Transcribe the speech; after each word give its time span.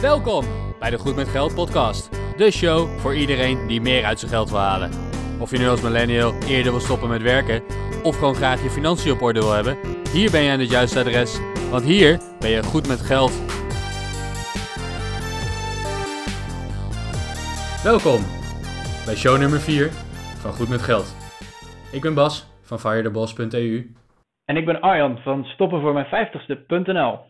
Welkom 0.00 0.44
bij 0.78 0.90
de 0.90 0.98
Goed 0.98 1.16
met 1.16 1.28
Geld 1.28 1.54
podcast. 1.54 2.10
De 2.36 2.50
show 2.50 2.98
voor 2.98 3.14
iedereen 3.14 3.66
die 3.66 3.80
meer 3.80 4.04
uit 4.04 4.18
zijn 4.18 4.30
geld 4.30 4.50
wil 4.50 4.58
halen. 4.58 4.90
Of 5.40 5.50
je 5.50 5.58
nu 5.58 5.68
als 5.68 5.82
millennial 5.82 6.32
eerder 6.32 6.72
wil 6.72 6.80
stoppen 6.80 7.08
met 7.08 7.22
werken 7.22 7.62
of 8.02 8.18
gewoon 8.18 8.34
graag 8.34 8.62
je 8.62 8.70
financiën 8.70 9.12
op 9.12 9.22
orde 9.22 9.40
wil 9.40 9.52
hebben, 9.52 9.78
hier 10.12 10.30
ben 10.30 10.42
je 10.42 10.50
aan 10.50 10.58
het 10.58 10.70
juiste 10.70 10.98
adres, 10.98 11.40
want 11.70 11.84
hier 11.84 12.20
ben 12.40 12.50
je 12.50 12.62
goed 12.62 12.88
met 12.88 13.00
geld. 13.00 13.30
Welkom 17.82 18.20
bij 19.04 19.16
show 19.16 19.38
nummer 19.38 19.60
4 19.60 19.90
van 20.40 20.52
Goed 20.52 20.68
met 20.68 20.82
Geld. 20.82 21.16
Ik 21.92 22.00
ben 22.00 22.14
Bas 22.14 22.46
van 22.62 22.78
firetheboss.eu 22.78 23.94
En 24.44 24.56
ik 24.56 24.64
ben 24.64 24.80
Arjan 24.80 25.18
van 25.18 25.44
stoppenvoormijn50ste.nl. 25.44 27.27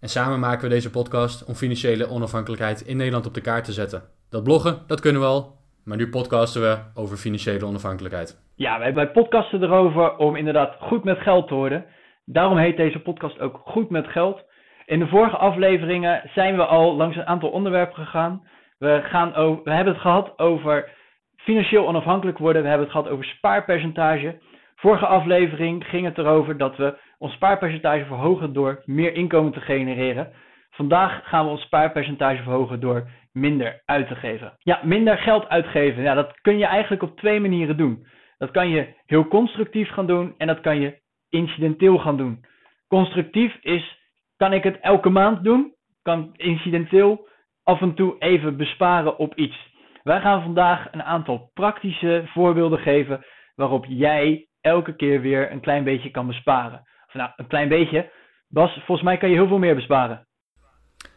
en 0.00 0.08
samen 0.08 0.40
maken 0.40 0.62
we 0.62 0.74
deze 0.74 0.90
podcast 0.90 1.44
om 1.44 1.54
financiële 1.54 2.08
onafhankelijkheid 2.08 2.80
in 2.80 2.96
Nederland 2.96 3.26
op 3.26 3.34
de 3.34 3.40
kaart 3.40 3.64
te 3.64 3.72
zetten. 3.72 4.02
Dat 4.30 4.44
bloggen, 4.44 4.78
dat 4.86 5.00
kunnen 5.00 5.20
we 5.20 5.26
al, 5.26 5.56
maar 5.84 5.96
nu 5.96 6.08
podcasten 6.08 6.62
we 6.62 6.78
over 6.94 7.16
financiële 7.16 7.66
onafhankelijkheid. 7.66 8.46
Ja, 8.54 8.78
wij, 8.78 8.94
wij 8.94 9.10
podcasten 9.10 9.62
erover 9.62 10.16
om 10.16 10.36
inderdaad 10.36 10.76
goed 10.80 11.04
met 11.04 11.18
geld 11.18 11.48
te 11.48 11.54
worden. 11.54 11.84
Daarom 12.24 12.58
heet 12.58 12.76
deze 12.76 12.98
podcast 13.00 13.40
ook 13.40 13.60
Goed 13.64 13.90
met 13.90 14.06
Geld. 14.06 14.44
In 14.86 14.98
de 14.98 15.06
vorige 15.06 15.36
afleveringen 15.36 16.30
zijn 16.34 16.56
we 16.56 16.64
al 16.64 16.96
langs 16.96 17.16
een 17.16 17.26
aantal 17.26 17.50
onderwerpen 17.50 18.04
gegaan. 18.04 18.42
We, 18.78 19.00
gaan 19.04 19.32
we 19.64 19.70
hebben 19.70 19.92
het 19.92 20.02
gehad 20.02 20.38
over 20.38 20.90
financieel 21.36 21.86
onafhankelijk 21.86 22.38
worden. 22.38 22.62
We 22.62 22.68
hebben 22.68 22.86
het 22.86 22.96
gehad 22.96 23.12
over 23.12 23.24
spaarpercentage. 23.24 24.38
Vorige 24.76 25.06
aflevering 25.06 25.84
ging 25.84 26.04
het 26.04 26.18
erover 26.18 26.56
dat 26.56 26.76
we 26.76 26.98
ons 27.18 27.32
spaarpercentage 27.32 28.04
verhogen 28.04 28.52
door 28.52 28.82
meer 28.84 29.14
inkomen 29.14 29.52
te 29.52 29.60
genereren. 29.60 30.32
Vandaag 30.70 31.28
gaan 31.28 31.44
we 31.44 31.50
ons 31.50 31.62
spaarpercentage 31.62 32.42
verhogen 32.42 32.80
door 32.80 33.08
minder 33.32 33.82
uit 33.84 34.08
te 34.08 34.14
geven. 34.14 34.52
Ja, 34.58 34.80
minder 34.82 35.18
geld 35.18 35.48
uitgeven. 35.48 36.02
Ja, 36.02 36.14
dat 36.14 36.40
kun 36.40 36.58
je 36.58 36.66
eigenlijk 36.66 37.02
op 37.02 37.16
twee 37.16 37.40
manieren 37.40 37.76
doen. 37.76 38.06
Dat 38.38 38.50
kan 38.50 38.68
je 38.68 38.94
heel 39.06 39.28
constructief 39.28 39.90
gaan 39.90 40.06
doen 40.06 40.34
en 40.36 40.46
dat 40.46 40.60
kan 40.60 40.80
je 40.80 41.00
incidenteel 41.28 41.98
gaan 41.98 42.16
doen. 42.16 42.44
Constructief 42.88 43.56
is, 43.60 43.98
kan 44.36 44.52
ik 44.52 44.62
het 44.62 44.80
elke 44.80 45.08
maand 45.08 45.44
doen? 45.44 45.74
Kan 46.02 46.30
incidenteel 46.36 47.28
af 47.62 47.80
en 47.80 47.94
toe 47.94 48.16
even 48.18 48.56
besparen 48.56 49.18
op 49.18 49.34
iets. 49.34 49.56
Wij 50.02 50.20
gaan 50.20 50.42
vandaag 50.42 50.88
een 50.92 51.02
aantal 51.02 51.50
praktische 51.54 52.22
voorbeelden 52.26 52.78
geven 52.78 53.24
waarop 53.54 53.84
jij 53.88 54.48
elke 54.60 54.96
keer 54.96 55.20
weer 55.20 55.52
een 55.52 55.60
klein 55.60 55.84
beetje 55.84 56.10
kan 56.10 56.26
besparen. 56.26 56.82
Nou, 57.12 57.30
een 57.36 57.46
klein 57.46 57.68
beetje. 57.68 58.10
Bas, 58.48 58.74
volgens 58.74 59.02
mij 59.02 59.16
kan 59.18 59.28
je 59.28 59.34
heel 59.34 59.48
veel 59.48 59.58
meer 59.58 59.74
besparen. 59.74 60.26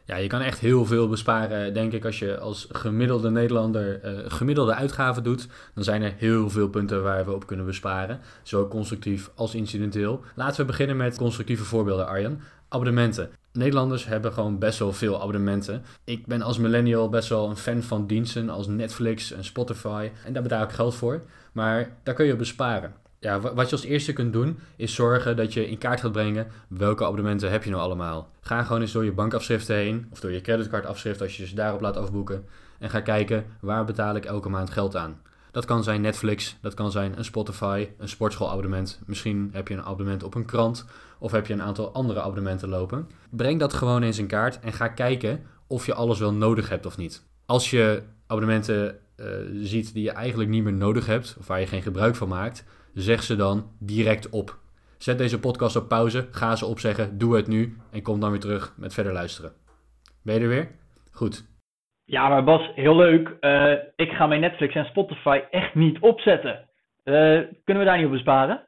Ja, 0.06 0.18
je 0.18 0.28
kan 0.28 0.42
echt 0.42 0.60
heel 0.60 0.86
veel 0.86 1.08
besparen, 1.08 1.74
denk 1.74 1.94
ik, 1.94 2.06
als 2.06 2.20
je 2.20 2.40
als 2.40 2.68
gemiddelde 2.72 3.30
Nederlander 3.30 4.02
eh, 4.02 4.14
gemiddelde 4.28 4.74
uitgaven 4.74 5.24
doet. 5.24 5.48
Dan 5.74 5.84
zijn 5.84 6.02
er 6.02 6.14
heel 6.18 6.50
veel 6.50 6.70
punten 6.70 7.04
waar 7.04 7.26
we 7.26 7.34
op 7.34 7.48
kunnen 7.48 7.66
besparen, 7.66 8.20
zowel 8.44 8.68
constructief 8.68 9.32
als 9.36 9.56
incidenteel. 9.56 10.24
Laten 10.36 10.62
we 10.62 10.66
beginnen 10.66 10.98
met 10.98 11.18
constructieve 11.18 11.64
voorbeelden, 11.64 12.08
Arjan. 12.08 12.40
Abonnementen. 12.70 13.30
Nederlanders 13.54 14.06
hebben 14.06 14.34
gewoon 14.34 14.60
best 14.60 14.80
wel 14.80 14.94
veel 14.94 15.22
abonnementen. 15.22 15.84
Ik 16.06 16.26
ben 16.26 16.42
als 16.42 16.58
millennial 16.58 17.10
best 17.10 17.30
wel 17.30 17.50
een 17.50 17.58
fan 17.58 17.82
van 17.82 18.08
diensten 18.08 18.50
als 18.50 18.68
Netflix 18.68 19.32
en 19.32 19.44
Spotify. 19.44 20.10
En 20.26 20.34
daar 20.34 20.44
betaal 20.44 20.64
ik 20.64 20.72
geld 20.72 20.96
voor. 20.96 21.22
Maar 21.54 21.98
daar 22.04 22.16
kun 22.16 22.26
je 22.26 22.32
op 22.32 22.38
besparen. 22.38 22.94
Ja, 23.24 23.40
wa- 23.40 23.54
wat 23.54 23.70
je 23.70 23.76
als 23.76 23.86
eerste 23.86 24.14
kunt 24.14 24.34
doen, 24.34 24.60
is 24.76 24.94
zorgen 24.96 25.36
dat 25.36 25.54
je 25.54 25.68
in 25.70 25.78
kaart 25.78 26.00
gaat 26.00 26.12
brengen 26.12 26.48
welke 26.68 27.04
abonnementen 27.04 27.52
heb 27.52 27.64
je 27.64 27.70
nou 27.70 27.82
allemaal. 27.82 28.30
Ga 28.42 28.64
gewoon 28.64 28.82
eens 28.82 28.92
door 28.92 29.04
je 29.06 29.12
bankafschriften 29.12 29.76
heen, 29.76 30.08
of 30.12 30.20
door 30.20 30.32
je 30.32 30.42
creditcardafschrift 30.42 31.22
als 31.22 31.38
je 31.38 31.48
ze 31.48 31.56
daarop 31.56 31.82
laat 31.82 31.98
afboeken. 31.98 32.46
En 32.80 32.90
ga 32.90 33.00
kijken 33.02 33.46
waar 33.60 33.86
betaal 33.86 34.16
ik 34.16 34.26
elke 34.26 34.50
maand 34.50 34.70
geld 34.70 34.96
aan. 34.96 35.22
Dat 35.52 35.66
kan 35.66 35.84
zijn 35.84 36.02
Netflix, 36.02 36.58
dat 36.62 36.74
kan 36.74 36.92
zijn 36.92 37.18
een 37.18 37.24
Spotify, 37.26 37.88
een 37.98 38.10
sportschoolabonnement. 38.10 39.00
Misschien 39.06 39.50
heb 39.54 39.68
je 39.68 39.74
een 39.74 39.84
abonnement 39.84 40.24
op 40.24 40.36
een 40.36 40.46
krant 40.46 40.86
of 41.20 41.32
heb 41.32 41.48
je 41.48 41.54
een 41.54 41.62
aantal 41.62 41.94
andere 41.94 42.22
abonnementen 42.22 42.70
lopen. 42.70 43.08
Breng 43.30 43.60
dat 43.60 43.74
gewoon 43.74 44.02
eens 44.04 44.18
in 44.20 44.28
kaart 44.28 44.60
en 44.60 44.74
ga 44.74 44.88
kijken 44.88 45.44
of 45.68 45.86
je 45.86 45.94
alles 45.94 46.20
wel 46.20 46.34
nodig 46.34 46.70
hebt 46.70 46.86
of 46.86 46.98
niet. 46.98 47.24
Als 47.46 47.70
je 47.70 48.02
abonnementen 48.28 48.98
eh, 49.16 49.26
ziet 49.62 49.94
die 49.94 50.04
je 50.04 50.12
eigenlijk 50.12 50.50
niet 50.50 50.64
meer 50.64 50.74
nodig 50.74 51.06
hebt 51.06 51.36
of 51.40 51.48
waar 51.48 51.60
je 51.60 51.68
geen 51.68 51.82
gebruik 51.82 52.16
van 52.16 52.28
maakt, 52.28 52.64
zeg 52.94 53.24
ze 53.24 53.36
dan 53.36 53.72
direct 53.80 54.30
op. 54.30 54.60
Zet 54.98 55.18
deze 55.18 55.40
podcast 55.40 55.76
op 55.76 55.88
pauze, 55.88 56.28
ga 56.32 56.56
ze 56.56 56.66
opzeggen, 56.66 57.18
doe 57.18 57.36
het 57.36 57.48
nu 57.48 57.78
en 57.92 58.02
kom 58.02 58.20
dan 58.20 58.32
weer 58.32 58.40
terug 58.40 58.74
met 58.78 58.94
verder 58.94 59.14
luisteren. 59.14 59.52
Ben 60.24 60.36
je 60.36 60.42
er 60.42 60.48
weer? 60.48 60.72
Goed. 61.12 61.50
Ja, 62.06 62.30
maar 62.30 62.44
Bas, 62.44 62.72
heel 62.76 62.96
leuk. 62.96 63.38
Eh, 63.40 63.74
ik 63.96 64.12
ga 64.12 64.28
mijn 64.28 64.42
Netflix 64.42 64.76
en 64.76 64.86
Spotify 64.86 65.42
echt 65.50 65.76
niet 65.76 66.00
opzetten. 66.00 66.70
Eh, 67.04 67.40
kunnen 67.64 67.84
we 67.84 67.90
daar 67.90 67.98
niet 67.98 68.06
op 68.06 68.12
besparen? 68.12 68.68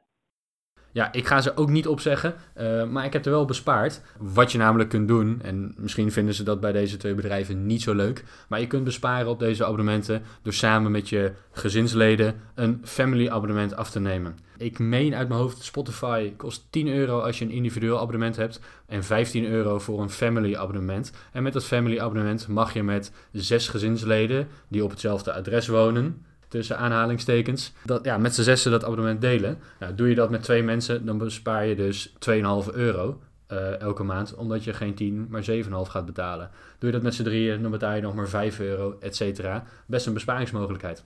Ja, 0.94 1.12
ik 1.12 1.26
ga 1.26 1.40
ze 1.40 1.56
ook 1.56 1.68
niet 1.68 1.88
opzeggen, 1.88 2.34
eh, 2.54 2.84
maar 2.84 3.04
ik 3.04 3.12
heb 3.12 3.24
er 3.24 3.30
wel 3.30 3.44
bespaard. 3.44 4.00
Wat 4.18 4.52
je 4.52 4.58
namelijk 4.58 4.90
kunt 4.90 5.08
doen, 5.08 5.40
en 5.42 5.74
misschien 5.76 6.12
vinden 6.12 6.34
ze 6.34 6.42
dat 6.42 6.60
bij 6.60 6.72
deze 6.72 6.96
twee 6.96 7.14
bedrijven 7.14 7.66
niet 7.66 7.82
zo 7.82 7.94
leuk, 7.94 8.24
maar 8.48 8.60
je 8.60 8.66
kunt 8.66 8.84
besparen 8.84 9.28
op 9.28 9.38
deze 9.38 9.64
abonnementen 9.64 10.22
door 10.42 10.52
samen 10.52 10.90
met 10.90 11.08
je 11.08 11.32
gezinsleden 11.52 12.34
een 12.54 12.80
family 12.84 13.28
abonnement 13.28 13.76
af 13.76 13.90
te 13.90 14.00
nemen. 14.00 14.36
Ik 14.56 14.78
meen 14.78 15.14
uit 15.14 15.28
mijn 15.28 15.40
hoofd, 15.40 15.62
Spotify 15.62 16.32
kost 16.36 16.66
10 16.70 16.88
euro 16.88 17.20
als 17.20 17.38
je 17.38 17.44
een 17.44 17.50
individueel 17.50 18.00
abonnement 18.00 18.36
hebt 18.36 18.60
en 18.86 19.04
15 19.04 19.46
euro 19.46 19.78
voor 19.78 20.02
een 20.02 20.10
family 20.10 20.54
abonnement. 20.54 21.12
En 21.32 21.42
met 21.42 21.52
dat 21.52 21.64
family 21.64 21.98
abonnement 21.98 22.48
mag 22.48 22.72
je 22.72 22.82
met 22.82 23.12
zes 23.32 23.68
gezinsleden 23.68 24.48
die 24.68 24.84
op 24.84 24.90
hetzelfde 24.90 25.32
adres 25.32 25.66
wonen, 25.68 26.24
tussen 26.54 26.78
aanhalingstekens, 26.78 27.74
dat, 27.84 28.04
ja, 28.04 28.18
met 28.18 28.34
z'n 28.34 28.42
zessen 28.42 28.70
dat 28.70 28.84
abonnement 28.84 29.20
delen. 29.20 29.58
Nou, 29.80 29.94
doe 29.94 30.08
je 30.08 30.14
dat 30.14 30.30
met 30.30 30.42
twee 30.42 30.62
mensen, 30.62 31.06
dan 31.06 31.18
bespaar 31.18 31.66
je 31.66 31.74
dus 31.74 32.08
2,5 32.08 32.74
euro 32.74 33.20
eh, 33.48 33.80
elke 33.80 34.02
maand, 34.02 34.36
omdat 34.36 34.64
je 34.64 34.72
geen 34.72 34.94
10, 34.94 35.26
maar 35.30 35.44
7,5 35.50 35.90
gaat 35.90 36.06
betalen. 36.06 36.50
Doe 36.78 36.88
je 36.88 36.96
dat 36.96 37.02
met 37.02 37.14
z'n 37.14 37.22
drieën, 37.22 37.62
dan 37.62 37.70
betaal 37.70 37.94
je 37.94 38.02
nog 38.02 38.14
maar 38.14 38.28
5 38.28 38.60
euro, 38.60 38.96
et 39.00 39.16
cetera. 39.16 39.62
Best 39.86 40.06
een 40.06 40.14
besparingsmogelijkheid. 40.14 41.04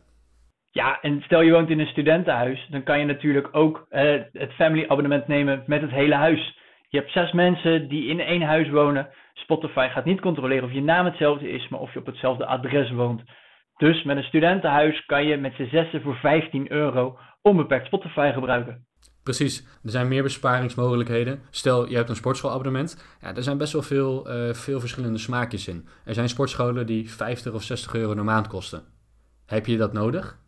Ja, 0.70 1.00
en 1.00 1.22
stel 1.22 1.40
je 1.40 1.52
woont 1.52 1.70
in 1.70 1.80
een 1.80 1.86
studentenhuis, 1.86 2.66
dan 2.70 2.82
kan 2.82 2.98
je 2.98 3.04
natuurlijk 3.04 3.48
ook 3.52 3.86
eh, 3.88 4.20
het 4.32 4.52
family 4.52 4.84
abonnement 4.88 5.26
nemen 5.26 5.62
met 5.66 5.80
het 5.80 5.90
hele 5.90 6.14
huis. 6.14 6.58
Je 6.88 6.98
hebt 6.98 7.12
zes 7.12 7.32
mensen 7.32 7.88
die 7.88 8.08
in 8.08 8.20
één 8.20 8.42
huis 8.42 8.70
wonen. 8.70 9.08
Spotify 9.32 9.88
gaat 9.88 10.04
niet 10.04 10.20
controleren 10.20 10.64
of 10.64 10.72
je 10.72 10.82
naam 10.82 11.04
hetzelfde 11.04 11.50
is, 11.50 11.68
maar 11.68 11.80
of 11.80 11.92
je 11.92 11.98
op 11.98 12.06
hetzelfde 12.06 12.46
adres 12.46 12.90
woont. 12.90 13.22
Dus 13.78 14.02
met 14.04 14.16
een 14.16 14.22
studentenhuis 14.22 15.06
kan 15.06 15.26
je 15.26 15.36
met 15.36 15.54
z'n 15.54 15.68
zessen 15.70 16.02
voor 16.02 16.14
15 16.16 16.72
euro 16.72 17.18
onbeperkt 17.42 17.86
Spotify 17.86 18.30
gebruiken. 18.34 18.86
Precies, 19.22 19.66
er 19.84 19.90
zijn 19.90 20.08
meer 20.08 20.22
besparingsmogelijkheden. 20.22 21.40
Stel, 21.50 21.88
je 21.88 21.96
hebt 21.96 22.08
een 22.08 22.16
sportschoolabonnement. 22.16 23.16
Ja, 23.20 23.34
er 23.34 23.42
zijn 23.42 23.58
best 23.58 23.72
wel 23.72 23.82
veel, 23.82 24.28
eh, 24.28 24.54
veel 24.54 24.80
verschillende 24.80 25.18
smaakjes 25.18 25.68
in. 25.68 25.88
Er 26.04 26.14
zijn 26.14 26.28
sportscholen 26.28 26.86
die 26.86 27.10
50 27.10 27.52
of 27.52 27.62
60 27.62 27.94
euro 27.94 28.14
per 28.14 28.24
maand 28.24 28.46
kosten. 28.46 28.82
Heb 29.46 29.66
je 29.66 29.76
dat 29.76 29.92
nodig? 29.92 30.38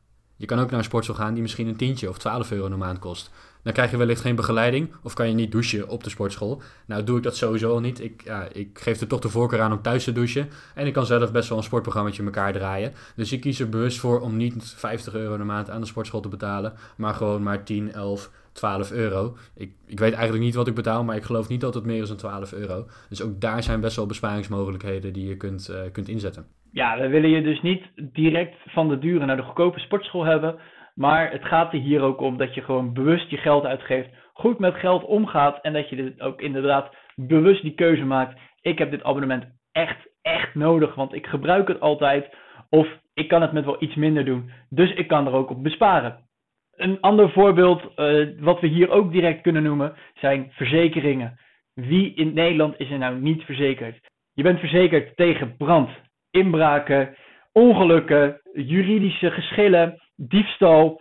Je 0.41 0.47
kan 0.47 0.59
ook 0.59 0.71
naar 0.71 0.78
een 0.78 0.84
sportschool 0.84 1.17
gaan 1.17 1.33
die 1.33 1.43
misschien 1.43 1.67
een 1.67 1.77
tientje 1.77 2.09
of 2.09 2.19
12 2.19 2.51
euro 2.51 2.69
per 2.69 2.78
maand 2.78 2.99
kost. 2.99 3.31
Dan 3.62 3.73
krijg 3.73 3.91
je 3.91 3.97
wellicht 3.97 4.21
geen 4.21 4.34
begeleiding 4.34 4.93
of 5.03 5.15
kan 5.15 5.28
je 5.28 5.34
niet 5.34 5.53
douchen 5.53 5.89
op 5.89 6.05
de 6.05 6.11
sportschool. 6.11 6.62
Nou 6.87 7.05
doe 7.05 7.17
ik 7.17 7.23
dat 7.23 7.37
sowieso 7.37 7.73
al 7.73 7.81
niet. 7.81 8.01
Ik, 8.01 8.33
ik 8.53 8.78
geef 8.78 9.01
er 9.01 9.06
toch 9.06 9.21
de 9.21 9.28
voorkeur 9.28 9.61
aan 9.61 9.73
om 9.73 9.83
thuis 9.83 10.05
te 10.05 10.12
douchen. 10.12 10.49
En 10.75 10.87
ik 10.87 10.93
kan 10.93 11.06
zelf 11.06 11.33
best 11.33 11.49
wel 11.49 11.59
een 11.59 11.65
sportprogrammaatje 11.65 12.21
in 12.21 12.27
elkaar 12.27 12.53
draaien. 12.53 12.93
Dus 13.17 13.33
ik 13.33 13.41
kies 13.41 13.61
er 13.61 13.69
bewust 13.69 13.99
voor 13.99 14.21
om 14.21 14.37
niet 14.37 14.75
50 14.77 15.15
euro 15.15 15.37
per 15.37 15.47
maand 15.47 15.71
aan 15.71 15.81
de 15.81 15.87
sportschool 15.87 16.21
te 16.21 16.28
betalen. 16.28 16.72
Maar 16.97 17.15
gewoon 17.15 17.43
maar 17.43 17.65
10, 17.65 17.93
11, 17.93 18.31
12 18.53 18.91
euro. 18.91 19.37
Ik, 19.55 19.72
ik 19.87 19.99
weet 19.99 20.12
eigenlijk 20.12 20.45
niet 20.45 20.55
wat 20.55 20.69
ik 20.69 20.75
betaal, 20.75 21.05
maar 21.05 21.17
ik 21.17 21.25
geloof 21.25 21.49
niet 21.49 21.61
dat 21.61 21.75
het 21.75 21.84
meer 21.84 22.03
is 22.03 22.09
dan 22.09 22.17
12 22.17 22.53
euro. 22.53 22.87
Dus 23.09 23.22
ook 23.22 23.41
daar 23.41 23.62
zijn 23.62 23.81
best 23.81 23.97
wel 23.97 24.07
besparingsmogelijkheden 24.07 25.13
die 25.13 25.28
je 25.28 25.36
kunt, 25.36 25.69
eh, 25.69 25.81
kunt 25.93 26.09
inzetten. 26.09 26.47
Ja, 26.72 26.99
we 26.99 27.09
willen 27.09 27.31
je 27.31 27.43
dus 27.43 27.63
niet 27.63 27.83
direct 28.13 28.57
van 28.67 28.89
de 28.89 28.99
dure 28.99 29.27
naar 29.27 29.37
de 29.37 29.43
goedkope 29.43 29.81
sportschool 29.81 30.25
hebben. 30.25 30.59
Maar 30.95 31.31
het 31.31 31.45
gaat 31.45 31.72
er 31.72 31.78
hier 31.78 32.01
ook 32.01 32.21
om 32.21 32.37
dat 32.37 32.55
je 32.55 32.63
gewoon 32.63 32.93
bewust 32.93 33.31
je 33.31 33.37
geld 33.37 33.65
uitgeeft, 33.65 34.09
goed 34.33 34.59
met 34.59 34.75
geld 34.75 35.05
omgaat 35.05 35.59
en 35.63 35.72
dat 35.72 35.89
je 35.89 35.97
dit 35.97 36.21
ook 36.21 36.41
inderdaad 36.41 36.95
bewust 37.15 37.63
die 37.63 37.75
keuze 37.75 38.05
maakt. 38.05 38.39
Ik 38.61 38.78
heb 38.78 38.91
dit 38.91 39.03
abonnement 39.03 39.45
echt, 39.72 40.09
echt 40.22 40.55
nodig, 40.55 40.95
want 40.95 41.15
ik 41.15 41.27
gebruik 41.27 41.69
het 41.69 41.81
altijd. 41.81 42.34
Of 42.69 42.89
ik 43.15 43.28
kan 43.28 43.43
het 43.43 43.53
met 43.53 43.65
wel 43.65 43.83
iets 43.83 43.95
minder 43.95 44.25
doen, 44.25 44.51
dus 44.69 44.93
ik 44.95 45.09
kan 45.09 45.27
er 45.27 45.33
ook 45.33 45.51
op 45.51 45.63
besparen. 45.63 46.28
Een 46.77 47.01
ander 47.01 47.31
voorbeeld, 47.31 47.95
eh, 47.95 48.27
wat 48.39 48.61
we 48.61 48.67
hier 48.67 48.91
ook 48.91 49.13
direct 49.13 49.41
kunnen 49.43 49.63
noemen, 49.63 49.95
zijn 50.15 50.49
verzekeringen. 50.51 51.39
Wie 51.75 52.15
in 52.15 52.34
Nederland 52.34 52.75
is 52.78 52.91
er 52.91 52.99
nou 52.99 53.21
niet 53.21 53.43
verzekerd? 53.43 54.01
Je 54.34 54.43
bent 54.43 54.59
verzekerd 54.59 55.17
tegen 55.17 55.57
brand, 55.57 55.91
inbraken, 56.30 57.16
ongelukken, 57.53 58.41
juridische 58.53 59.30
geschillen, 59.30 60.00
diefstal. 60.16 61.00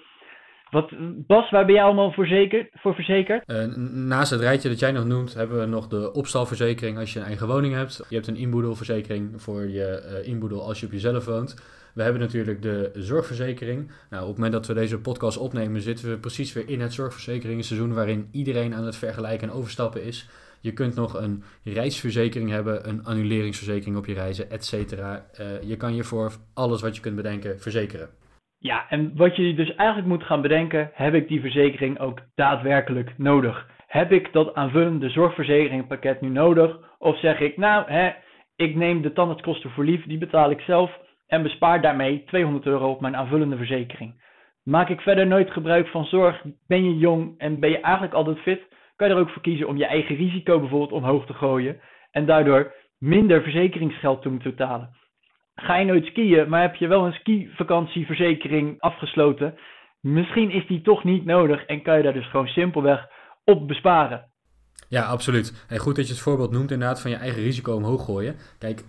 Wat, 0.70 0.92
Bas, 1.28 1.50
waar 1.50 1.66
ben 1.66 1.76
jij 1.76 1.84
allemaal 1.84 2.12
voor, 2.12 2.28
zeker, 2.28 2.70
voor 2.74 2.96
verzekerd? 2.96 3.44
Uh, 3.46 3.76
naast 3.94 4.32
het 4.32 4.42
rijtje 4.42 4.70
dat 4.70 4.80
jij 4.80 4.92
nog 4.92 5.06
noemt, 5.06 5.34
hebben 5.34 5.60
we 5.60 5.66
nog 5.66 5.88
de 5.88 6.14
opstalverzekering 6.14 6.98
als 6.98 7.14
je 7.14 7.20
een 7.20 7.26
eigen 7.26 7.48
woning 7.48 7.74
hebt. 7.74 8.06
Je 8.10 8.16
hebt 8.16 8.28
een 8.28 8.36
inboedelverzekering 8.36 9.42
voor 9.42 9.68
je 9.68 10.20
uh, 10.22 10.28
inboedel 10.28 10.68
als 10.68 10.80
je 10.80 10.86
op 10.86 10.92
jezelf 10.92 11.26
woont. 11.26 11.56
We 11.94 12.02
hebben 12.04 12.22
natuurlijk 12.22 12.62
de 12.62 12.92
zorgverzekering. 12.94 13.92
Nou, 14.10 14.22
op 14.22 14.28
het 14.28 14.38
moment 14.38 14.54
dat 14.54 14.68
we 14.68 14.74
deze 14.74 15.00
podcast 15.00 15.38
opnemen, 15.38 15.82
zitten 15.82 16.10
we 16.10 16.18
precies 16.18 16.54
weer 16.54 16.70
in 16.70 16.82
het 16.82 16.94
zorgverzekeringseizoen 16.94 17.94
waarin 17.94 18.28
iedereen 18.32 18.74
aan 18.74 18.86
het 18.86 18.96
vergelijken 18.96 19.50
en 19.50 19.54
overstappen 19.54 20.04
is. 20.04 20.30
Je 20.62 20.74
kunt 20.74 20.96
nog 20.96 21.14
een 21.14 21.44
reisverzekering 21.64 22.50
hebben, 22.50 22.90
een 22.90 23.04
annuleringsverzekering 23.06 23.98
op 23.98 24.06
je 24.06 24.14
reizen, 24.14 24.50
et 24.50 24.66
cetera. 24.66 25.26
Uh, 25.40 25.62
je 25.70 25.78
kan 25.78 25.96
je 25.96 26.04
voor 26.04 26.32
alles 26.54 26.82
wat 26.82 26.96
je 26.96 27.02
kunt 27.02 27.16
bedenken 27.16 27.60
verzekeren. 27.60 28.10
Ja, 28.58 28.90
en 28.90 29.12
wat 29.16 29.36
je 29.36 29.54
dus 29.54 29.76
eigenlijk 29.76 30.08
moet 30.08 30.24
gaan 30.24 30.42
bedenken, 30.42 30.90
heb 30.94 31.14
ik 31.14 31.28
die 31.28 31.42
verzekering 31.42 32.00
ook 32.00 32.20
daadwerkelijk 32.36 33.14
nodig? 33.18 33.68
Heb 33.88 34.12
ik 34.12 34.34
dat 34.34 34.54
aanvullende 34.54 35.10
zorgverzekeringpakket 35.10 36.22
nu 36.22 36.30
nodig? 36.30 36.78
Of 36.98 37.20
zeg 37.20 37.40
ik, 37.40 37.58
nou, 37.58 37.92
hè, 37.92 38.12
ik 38.56 38.76
neem 38.76 39.02
de 39.02 39.14
tandartskosten 39.14 39.70
voor 39.70 39.84
lief, 39.84 40.06
die 40.06 40.18
betaal 40.18 40.52
ik 40.52 40.60
zelf 40.60 40.92
en 41.28 41.44
bespaar 41.44 41.82
daarmee 41.82 42.24
200 42.24 42.66
euro 42.66 42.90
op 42.90 43.02
mijn 43.02 43.16
aanvullende 43.16 43.58
verzekering. 43.58 44.22
Maak 44.64 44.90
ik 44.90 45.02
verder 45.02 45.28
nooit 45.28 45.52
gebruik 45.52 45.88
van 45.88 46.06
zorg, 46.06 46.44
ben 46.68 46.84
je 46.84 46.98
jong 46.98 47.34
en 47.38 47.60
ben 47.60 47.70
je 47.70 47.80
eigenlijk 47.80 48.14
altijd 48.14 48.38
fit, 48.40 48.62
kan 49.00 49.08
je 49.08 49.14
er 49.14 49.20
ook 49.20 49.30
voor 49.30 49.42
kiezen 49.42 49.68
om 49.68 49.78
je 49.78 49.86
eigen 49.86 50.16
risico 50.16 50.60
bijvoorbeeld 50.60 50.92
omhoog 50.92 51.26
te 51.26 51.34
gooien 51.34 51.80
en 52.12 52.26
daardoor 52.26 52.74
minder 52.98 53.42
verzekeringsgeld 53.42 54.22
te 54.22 54.30
moeten 54.30 54.50
betalen. 54.50 54.98
Ga 55.56 55.78
je 55.78 55.86
nooit 55.86 56.06
skiën, 56.06 56.50
maar 56.50 56.62
heb 56.62 56.76
je 56.76 56.88
wel 56.88 57.06
een 57.06 57.14
skivakantieverzekering 57.14 58.80
afgesloten, 58.80 59.58
misschien 60.02 60.52
is 60.52 60.68
die 60.68 60.82
toch 60.82 61.04
niet 61.04 61.26
nodig 61.26 61.66
en 61.66 61.82
kan 61.82 61.98
je 61.98 62.04
daar 62.04 62.14
dus 62.14 62.30
gewoon 62.30 62.48
simpelweg 62.48 63.08
op 63.44 63.68
besparen. 63.68 64.32
Ja, 64.90 65.04
absoluut. 65.04 65.66
En 65.70 65.78
goed 65.78 65.96
dat 65.96 66.08
je 66.08 66.14
het 66.14 66.22
voorbeeld 66.22 66.52
noemt 66.52 66.72
inderdaad 66.72 67.02
van 67.02 67.12
je 67.12 67.18
eigen 67.18 67.44
risico 67.44 67.74
omhoog 67.76 68.06
gooien. 68.06 68.36
Kijk, 68.58 68.84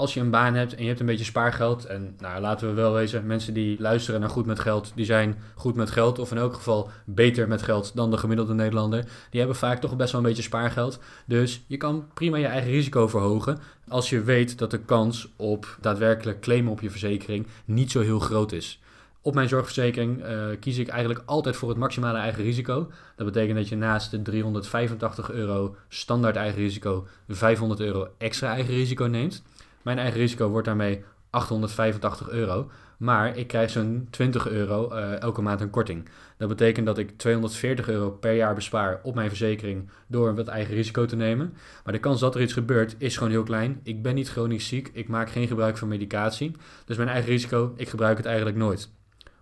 als 0.00 0.14
je 0.14 0.20
een 0.20 0.30
baan 0.30 0.54
hebt 0.54 0.74
en 0.74 0.82
je 0.82 0.88
hebt 0.88 1.00
een 1.00 1.06
beetje 1.06 1.24
spaargeld, 1.24 1.86
en 1.86 2.14
nou, 2.18 2.40
laten 2.40 2.68
we 2.68 2.74
wel 2.74 2.92
wezen, 2.92 3.26
mensen 3.26 3.54
die 3.54 3.80
luisteren 3.80 4.20
naar 4.20 4.30
goed 4.30 4.46
met 4.46 4.58
geld, 4.58 4.92
die 4.94 5.04
zijn 5.04 5.36
goed 5.54 5.74
met 5.74 5.90
geld, 5.90 6.18
of 6.18 6.30
in 6.30 6.38
elk 6.38 6.54
geval 6.54 6.90
beter 7.04 7.48
met 7.48 7.62
geld 7.62 7.92
dan 7.94 8.10
de 8.10 8.16
gemiddelde 8.16 8.54
Nederlander. 8.54 9.04
Die 9.30 9.40
hebben 9.40 9.58
vaak 9.58 9.80
toch 9.80 9.96
best 9.96 10.12
wel 10.12 10.20
een 10.20 10.26
beetje 10.26 10.42
spaargeld. 10.42 10.98
Dus 11.26 11.62
je 11.66 11.76
kan 11.76 12.06
prima 12.14 12.36
je 12.36 12.46
eigen 12.46 12.70
risico 12.70 13.08
verhogen 13.08 13.58
als 13.88 14.10
je 14.10 14.22
weet 14.22 14.58
dat 14.58 14.70
de 14.70 14.78
kans 14.78 15.28
op 15.36 15.78
daadwerkelijk 15.80 16.40
claimen 16.40 16.72
op 16.72 16.80
je 16.80 16.90
verzekering 16.90 17.46
niet 17.64 17.90
zo 17.90 18.00
heel 18.00 18.18
groot 18.18 18.52
is. 18.52 18.80
Op 19.22 19.34
mijn 19.34 19.48
zorgverzekering 19.48 20.24
uh, 20.24 20.44
kies 20.60 20.78
ik 20.78 20.88
eigenlijk 20.88 21.22
altijd 21.26 21.56
voor 21.56 21.68
het 21.68 21.78
maximale 21.78 22.18
eigen 22.18 22.44
risico. 22.44 22.90
Dat 23.16 23.26
betekent 23.26 23.56
dat 23.56 23.68
je 23.68 23.76
naast 23.76 24.10
de 24.10 24.22
385 24.22 25.30
euro 25.30 25.76
standaard 25.88 26.36
eigen 26.36 26.58
risico 26.58 27.06
500 27.28 27.80
euro 27.80 28.08
extra 28.18 28.52
eigen 28.52 28.74
risico 28.74 29.04
neemt. 29.04 29.42
Mijn 29.82 29.98
eigen 29.98 30.20
risico 30.20 30.48
wordt 30.48 30.66
daarmee 30.66 31.04
885 31.30 32.30
euro. 32.30 32.70
Maar 33.00 33.36
ik 33.36 33.46
krijg 33.46 33.70
zo'n 33.70 34.06
20 34.10 34.48
euro 34.48 34.92
uh, 34.92 35.20
elke 35.20 35.42
maand 35.42 35.60
een 35.60 35.70
korting. 35.70 36.08
Dat 36.36 36.48
betekent 36.48 36.86
dat 36.86 36.98
ik 36.98 37.18
240 37.18 37.88
euro 37.88 38.10
per 38.10 38.34
jaar 38.34 38.54
bespaar 38.54 39.00
op 39.02 39.14
mijn 39.14 39.28
verzekering 39.28 39.90
door 40.06 40.34
wat 40.34 40.48
eigen 40.48 40.74
risico 40.74 41.04
te 41.06 41.16
nemen. 41.16 41.54
Maar 41.84 41.92
de 41.92 42.00
kans 42.00 42.20
dat 42.20 42.34
er 42.34 42.40
iets 42.40 42.52
gebeurt 42.52 42.94
is 42.98 43.16
gewoon 43.16 43.32
heel 43.32 43.42
klein. 43.42 43.80
Ik 43.82 44.02
ben 44.02 44.14
niet 44.14 44.30
chronisch 44.30 44.68
ziek, 44.68 44.90
ik 44.92 45.08
maak 45.08 45.30
geen 45.30 45.46
gebruik 45.46 45.78
van 45.78 45.88
medicatie. 45.88 46.56
Dus 46.84 46.96
mijn 46.96 47.08
eigen 47.08 47.30
risico, 47.30 47.72
ik 47.76 47.88
gebruik 47.88 48.16
het 48.16 48.26
eigenlijk 48.26 48.56
nooit. 48.56 48.90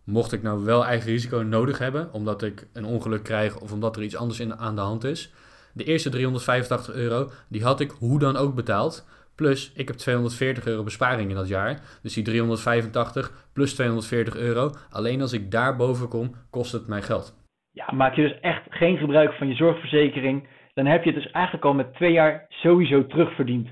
Mocht 0.04 0.32
ik 0.32 0.42
nou 0.42 0.64
wel 0.64 0.84
eigen 0.84 1.10
risico 1.10 1.38
nodig 1.38 1.78
hebben, 1.78 2.12
omdat 2.12 2.42
ik 2.42 2.66
een 2.72 2.84
ongeluk 2.84 3.22
krijg 3.22 3.60
of 3.60 3.72
omdat 3.72 3.96
er 3.96 4.02
iets 4.02 4.16
anders 4.16 4.40
in, 4.40 4.56
aan 4.56 4.74
de 4.74 4.80
hand 4.80 5.04
is. 5.04 5.32
De 5.72 5.84
eerste 5.84 6.10
385 6.10 6.94
euro, 6.94 7.30
die 7.48 7.62
had 7.62 7.80
ik 7.80 7.90
hoe 7.90 8.18
dan 8.18 8.36
ook 8.36 8.54
betaald. 8.54 9.04
Plus, 9.38 9.72
ik 9.76 9.88
heb 9.88 9.96
240 9.96 10.66
euro 10.66 10.82
besparing 10.82 11.30
in 11.30 11.36
dat 11.36 11.48
jaar. 11.48 11.80
Dus 12.02 12.14
die 12.14 12.24
385 12.24 13.48
plus 13.52 13.74
240 13.74 14.36
euro. 14.36 14.70
Alleen 14.90 15.20
als 15.20 15.32
ik 15.32 15.50
daarboven 15.50 16.08
kom, 16.08 16.34
kost 16.50 16.72
het 16.72 16.88
mij 16.88 17.02
geld. 17.02 17.46
Ja, 17.70 17.92
maak 17.92 18.14
je 18.14 18.22
dus 18.22 18.40
echt 18.40 18.62
geen 18.68 18.96
gebruik 18.96 19.32
van 19.32 19.48
je 19.48 19.54
zorgverzekering, 19.54 20.48
dan 20.74 20.86
heb 20.86 21.04
je 21.04 21.12
het 21.12 21.22
dus 21.22 21.30
eigenlijk 21.32 21.64
al 21.64 21.74
met 21.74 21.94
twee 21.94 22.12
jaar 22.12 22.46
sowieso 22.48 23.06
terugverdiend. 23.06 23.68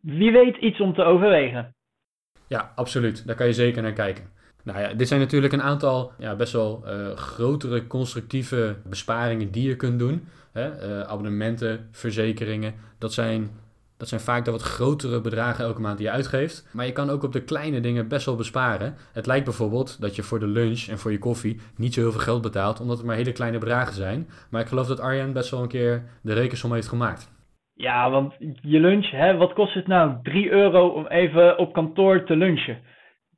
Wie 0.00 0.32
weet 0.32 0.56
iets 0.56 0.80
om 0.80 0.94
te 0.94 1.02
overwegen. 1.02 1.74
Ja, 2.48 2.72
absoluut. 2.74 3.26
Daar 3.26 3.36
kan 3.36 3.46
je 3.46 3.52
zeker 3.52 3.82
naar 3.82 3.92
kijken. 3.92 4.24
Nou 4.64 4.80
ja, 4.80 4.94
dit 4.94 5.08
zijn 5.08 5.20
natuurlijk 5.20 5.52
een 5.52 5.62
aantal 5.62 6.12
ja, 6.18 6.36
best 6.36 6.52
wel 6.52 6.82
uh, 6.86 7.10
grotere 7.10 7.86
constructieve 7.86 8.76
besparingen 8.84 9.50
die 9.50 9.68
je 9.68 9.76
kunt 9.76 9.98
doen. 9.98 10.28
Hè? 10.52 10.66
Uh, 10.88 11.00
abonnementen, 11.00 11.88
verzekeringen, 11.92 12.74
dat 12.98 13.12
zijn 13.12 13.50
dat 13.98 14.08
zijn 14.08 14.20
vaak 14.20 14.44
de 14.44 14.50
wat 14.50 14.62
grotere 14.62 15.20
bedragen 15.20 15.64
elke 15.64 15.80
maand 15.80 15.98
die 15.98 16.06
je 16.06 16.12
uitgeeft. 16.12 16.70
Maar 16.72 16.86
je 16.86 16.92
kan 16.92 17.10
ook 17.10 17.22
op 17.22 17.32
de 17.32 17.44
kleine 17.44 17.80
dingen 17.80 18.08
best 18.08 18.26
wel 18.26 18.36
besparen. 18.36 18.94
Het 19.12 19.26
lijkt 19.26 19.44
bijvoorbeeld 19.44 20.00
dat 20.00 20.16
je 20.16 20.22
voor 20.22 20.38
de 20.38 20.46
lunch 20.46 20.86
en 20.88 20.98
voor 20.98 21.12
je 21.12 21.18
koffie 21.18 21.60
niet 21.76 21.94
zo 21.94 22.00
heel 22.00 22.12
veel 22.12 22.20
geld 22.20 22.42
betaalt, 22.42 22.80
omdat 22.80 22.96
het 22.96 23.06
maar 23.06 23.16
hele 23.16 23.32
kleine 23.32 23.58
bedragen 23.58 23.94
zijn. 23.94 24.28
Maar 24.50 24.60
ik 24.60 24.68
geloof 24.68 24.86
dat 24.86 25.00
Arjen 25.00 25.32
best 25.32 25.50
wel 25.50 25.62
een 25.62 25.68
keer 25.68 26.02
de 26.22 26.34
rekensom 26.34 26.72
heeft 26.72 26.88
gemaakt. 26.88 27.34
Ja, 27.74 28.10
want 28.10 28.34
je 28.60 28.80
lunch, 28.80 29.10
hè, 29.10 29.36
wat 29.36 29.52
kost 29.52 29.74
het 29.74 29.86
nou? 29.86 30.16
3 30.22 30.50
euro 30.50 30.88
om 30.88 31.06
even 31.06 31.58
op 31.58 31.72
kantoor 31.72 32.24
te 32.24 32.36
lunchen. 32.36 32.78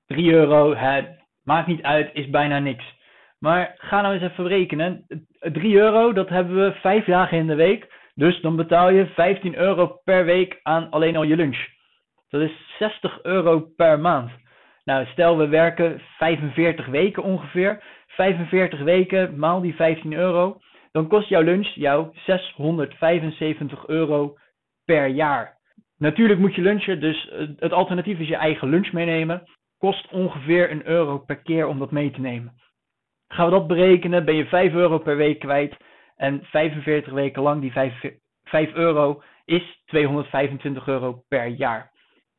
3 0.06 0.32
euro, 0.32 0.74
hè, 0.74 1.02
maakt 1.44 1.66
niet 1.66 1.82
uit, 1.82 2.10
is 2.12 2.30
bijna 2.30 2.58
niks. 2.58 2.84
Maar 3.38 3.74
ga 3.78 4.00
nou 4.00 4.14
eens 4.14 4.32
even 4.32 4.46
rekenen. 4.46 5.04
3 5.38 5.76
euro, 5.76 6.12
dat 6.12 6.28
hebben 6.28 6.56
we 6.56 6.72
5 6.72 7.04
dagen 7.04 7.38
in 7.38 7.46
de 7.46 7.54
week. 7.54 7.97
Dus 8.18 8.40
dan 8.40 8.56
betaal 8.56 8.90
je 8.90 9.06
15 9.06 9.56
euro 9.56 10.00
per 10.04 10.24
week 10.24 10.60
aan 10.62 10.90
alleen 10.90 11.16
al 11.16 11.22
je 11.22 11.36
lunch. 11.36 11.66
Dat 12.28 12.40
is 12.40 12.76
60 12.78 13.22
euro 13.22 13.60
per 13.76 14.00
maand. 14.00 14.30
Nou, 14.84 15.06
stel 15.06 15.38
we 15.38 15.48
werken 15.48 16.00
45 16.16 16.86
weken 16.86 17.22
ongeveer. 17.22 17.82
45 18.06 18.80
weken 18.80 19.38
maal 19.38 19.60
die 19.60 19.74
15 19.74 20.12
euro. 20.12 20.56
Dan 20.92 21.08
kost 21.08 21.28
jouw 21.28 21.42
lunch 21.42 21.66
jou 21.74 22.08
675 22.12 23.86
euro 23.86 24.36
per 24.84 25.06
jaar. 25.06 25.58
Natuurlijk 25.98 26.40
moet 26.40 26.54
je 26.54 26.62
lunchen, 26.62 27.00
dus 27.00 27.30
het 27.56 27.72
alternatief 27.72 28.18
is 28.18 28.28
je 28.28 28.36
eigen 28.36 28.68
lunch 28.68 28.92
meenemen. 28.92 29.42
Kost 29.78 30.10
ongeveer 30.10 30.70
een 30.70 30.86
euro 30.86 31.18
per 31.18 31.42
keer 31.42 31.66
om 31.66 31.78
dat 31.78 31.90
mee 31.90 32.10
te 32.10 32.20
nemen. 32.20 32.52
Gaan 33.28 33.44
we 33.44 33.52
dat 33.52 33.66
berekenen, 33.66 34.24
ben 34.24 34.34
je 34.34 34.46
5 34.46 34.72
euro 34.72 34.98
per 34.98 35.16
week 35.16 35.38
kwijt. 35.38 35.76
En 36.18 36.44
45 36.44 37.12
weken 37.12 37.42
lang, 37.42 37.60
die 37.60 37.72
5, 37.72 38.00
5 38.44 38.72
euro, 38.72 39.22
is 39.44 39.82
225 39.84 40.86
euro 40.86 41.22
per 41.28 41.46
jaar. 41.46 41.92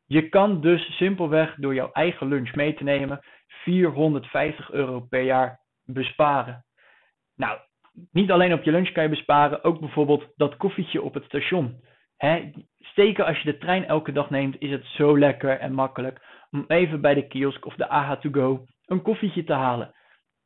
Je 0.06 0.30
kan 0.30 0.62
dus 0.62 0.98
simpelweg 0.98 1.56
door 1.56 1.74
jouw 1.74 1.92
eigen 1.92 2.28
lunch 2.28 2.56
mee 2.56 2.74
te 2.74 2.84
nemen 2.84 3.20
450 3.48 4.72
euro 4.72 5.00
per 5.00 5.22
jaar 5.22 5.60
besparen. 5.86 6.66
Nou, 7.36 7.60
niet 8.12 8.32
alleen 8.32 8.54
op 8.54 8.64
je 8.64 8.72
lunch 8.72 8.92
kan 8.92 9.04
je 9.04 9.10
besparen, 9.10 9.64
ook 9.64 9.80
bijvoorbeeld 9.80 10.34
dat 10.36 10.58
koffietje 10.58 11.02
op 11.02 11.14
het 11.14 11.24
station. 11.24 11.84
Steken 12.80 13.26
als 13.26 13.38
je 13.38 13.52
de 13.52 13.58
trein 13.58 13.86
elke 13.86 14.12
dag 14.12 14.30
neemt, 14.30 14.56
is 14.60 14.72
het 14.72 14.86
zo 14.86 15.20
lekker 15.20 15.60
en 15.60 15.74
makkelijk 15.74 16.22
om 16.52 16.66
even 16.68 17.02
bij 17.02 17.14
de 17.14 17.28
kiosk 17.28 17.66
of 17.66 17.76
de 17.76 17.90
AH 17.90 18.12
to 18.12 18.30
go 18.32 18.66
een 18.86 19.02
koffietje 19.02 19.44
te 19.44 19.54
halen. 19.54 19.94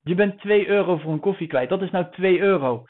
Je 0.02 0.16
bent 0.16 0.40
2 0.40 0.68
euro 0.68 0.98
voor 0.98 1.12
een 1.12 1.20
koffie 1.20 1.48
kwijt. 1.48 1.70
Dat 1.70 1.82
is 1.82 1.92
nou 1.92 2.06
2 2.12 2.40
euro. 2.40 2.86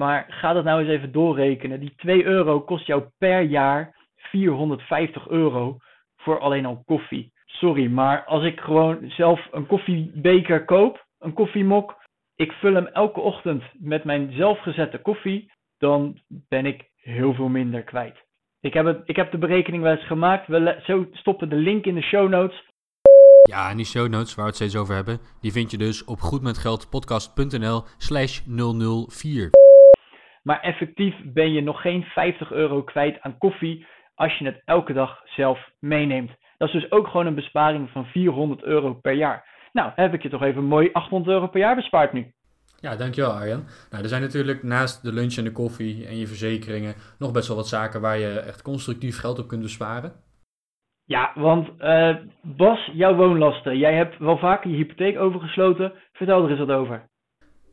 Maar 0.00 0.26
ga 0.28 0.52
dat 0.52 0.64
nou 0.64 0.80
eens 0.80 0.88
even 0.88 1.12
doorrekenen. 1.12 1.80
Die 1.80 1.94
2 1.96 2.24
euro 2.24 2.60
kost 2.60 2.86
jou 2.86 3.02
per 3.18 3.40
jaar 3.40 3.96
450 4.16 5.28
euro 5.28 5.76
voor 6.16 6.38
alleen 6.38 6.66
al 6.66 6.82
koffie. 6.86 7.32
Sorry, 7.44 7.86
maar 7.90 8.24
als 8.24 8.44
ik 8.44 8.60
gewoon 8.60 9.10
zelf 9.10 9.48
een 9.50 9.66
koffiebeker 9.66 10.64
koop, 10.64 11.06
een 11.18 11.32
koffiemok, 11.32 11.94
ik 12.34 12.52
vul 12.52 12.74
hem 12.74 12.86
elke 12.86 13.20
ochtend 13.20 13.62
met 13.78 14.04
mijn 14.04 14.32
zelfgezette 14.32 14.98
koffie, 14.98 15.52
dan 15.78 16.18
ben 16.28 16.66
ik 16.66 16.88
heel 16.96 17.34
veel 17.34 17.48
minder 17.48 17.82
kwijt. 17.82 18.16
Ik 18.60 18.74
heb, 18.74 18.86
het, 18.86 19.00
ik 19.04 19.16
heb 19.16 19.30
de 19.30 19.38
berekening 19.38 19.82
wel 19.82 19.92
eens 19.92 20.06
gemaakt. 20.06 20.46
We 20.46 20.80
zo 20.82 21.06
stoppen 21.12 21.48
de 21.48 21.56
link 21.56 21.84
in 21.84 21.94
de 21.94 22.02
show 22.02 22.28
notes. 22.28 22.68
Ja, 23.48 23.70
en 23.70 23.76
die 23.76 23.86
show 23.86 24.08
notes 24.08 24.34
waar 24.34 24.44
we 24.44 24.50
het 24.50 24.60
steeds 24.60 24.76
over 24.76 24.94
hebben, 24.94 25.20
die 25.40 25.52
vind 25.52 25.70
je 25.70 25.78
dus 25.78 26.04
op 26.04 26.20
goedmetgeldpodcast.nl 26.20 27.84
slash 27.98 28.40
004. 28.46 29.50
Maar 30.42 30.60
effectief 30.60 31.14
ben 31.24 31.52
je 31.52 31.62
nog 31.62 31.80
geen 31.80 32.02
50 32.02 32.52
euro 32.52 32.82
kwijt 32.82 33.20
aan 33.20 33.38
koffie 33.38 33.86
als 34.14 34.38
je 34.38 34.44
het 34.44 34.62
elke 34.64 34.92
dag 34.92 35.20
zelf 35.24 35.70
meeneemt. 35.78 36.30
Dat 36.58 36.68
is 36.68 36.80
dus 36.80 36.90
ook 36.90 37.06
gewoon 37.06 37.26
een 37.26 37.34
besparing 37.34 37.90
van 37.90 38.04
400 38.04 38.62
euro 38.62 38.94
per 38.94 39.12
jaar. 39.12 39.48
Nou, 39.72 39.92
heb 39.94 40.14
ik 40.14 40.22
je 40.22 40.28
toch 40.28 40.42
even 40.42 40.64
mooi 40.64 40.88
800 40.92 41.32
euro 41.32 41.46
per 41.46 41.60
jaar 41.60 41.74
bespaard 41.74 42.12
nu. 42.12 42.32
Ja, 42.80 42.96
dankjewel 42.96 43.30
Arjan. 43.30 43.64
Nou, 43.90 44.02
er 44.02 44.08
zijn 44.08 44.22
natuurlijk 44.22 44.62
naast 44.62 45.02
de 45.02 45.12
lunch 45.12 45.36
en 45.36 45.44
de 45.44 45.52
koffie 45.52 46.06
en 46.06 46.16
je 46.16 46.26
verzekeringen 46.26 46.94
nog 47.18 47.32
best 47.32 47.48
wel 47.48 47.56
wat 47.56 47.68
zaken 47.68 48.00
waar 48.00 48.18
je 48.18 48.38
echt 48.38 48.62
constructief 48.62 49.18
geld 49.18 49.38
op 49.38 49.48
kunt 49.48 49.62
besparen. 49.62 50.12
Ja, 51.04 51.32
want 51.34 51.68
uh, 51.78 52.16
Bas, 52.42 52.90
jouw 52.92 53.14
woonlasten. 53.14 53.78
Jij 53.78 53.94
hebt 53.94 54.18
wel 54.18 54.38
vaker 54.38 54.70
je 54.70 54.76
hypotheek 54.76 55.18
overgesloten. 55.18 55.92
Vertel 56.12 56.44
er 56.44 56.50
eens 56.50 56.58
wat 56.58 56.70
over. 56.70 57.09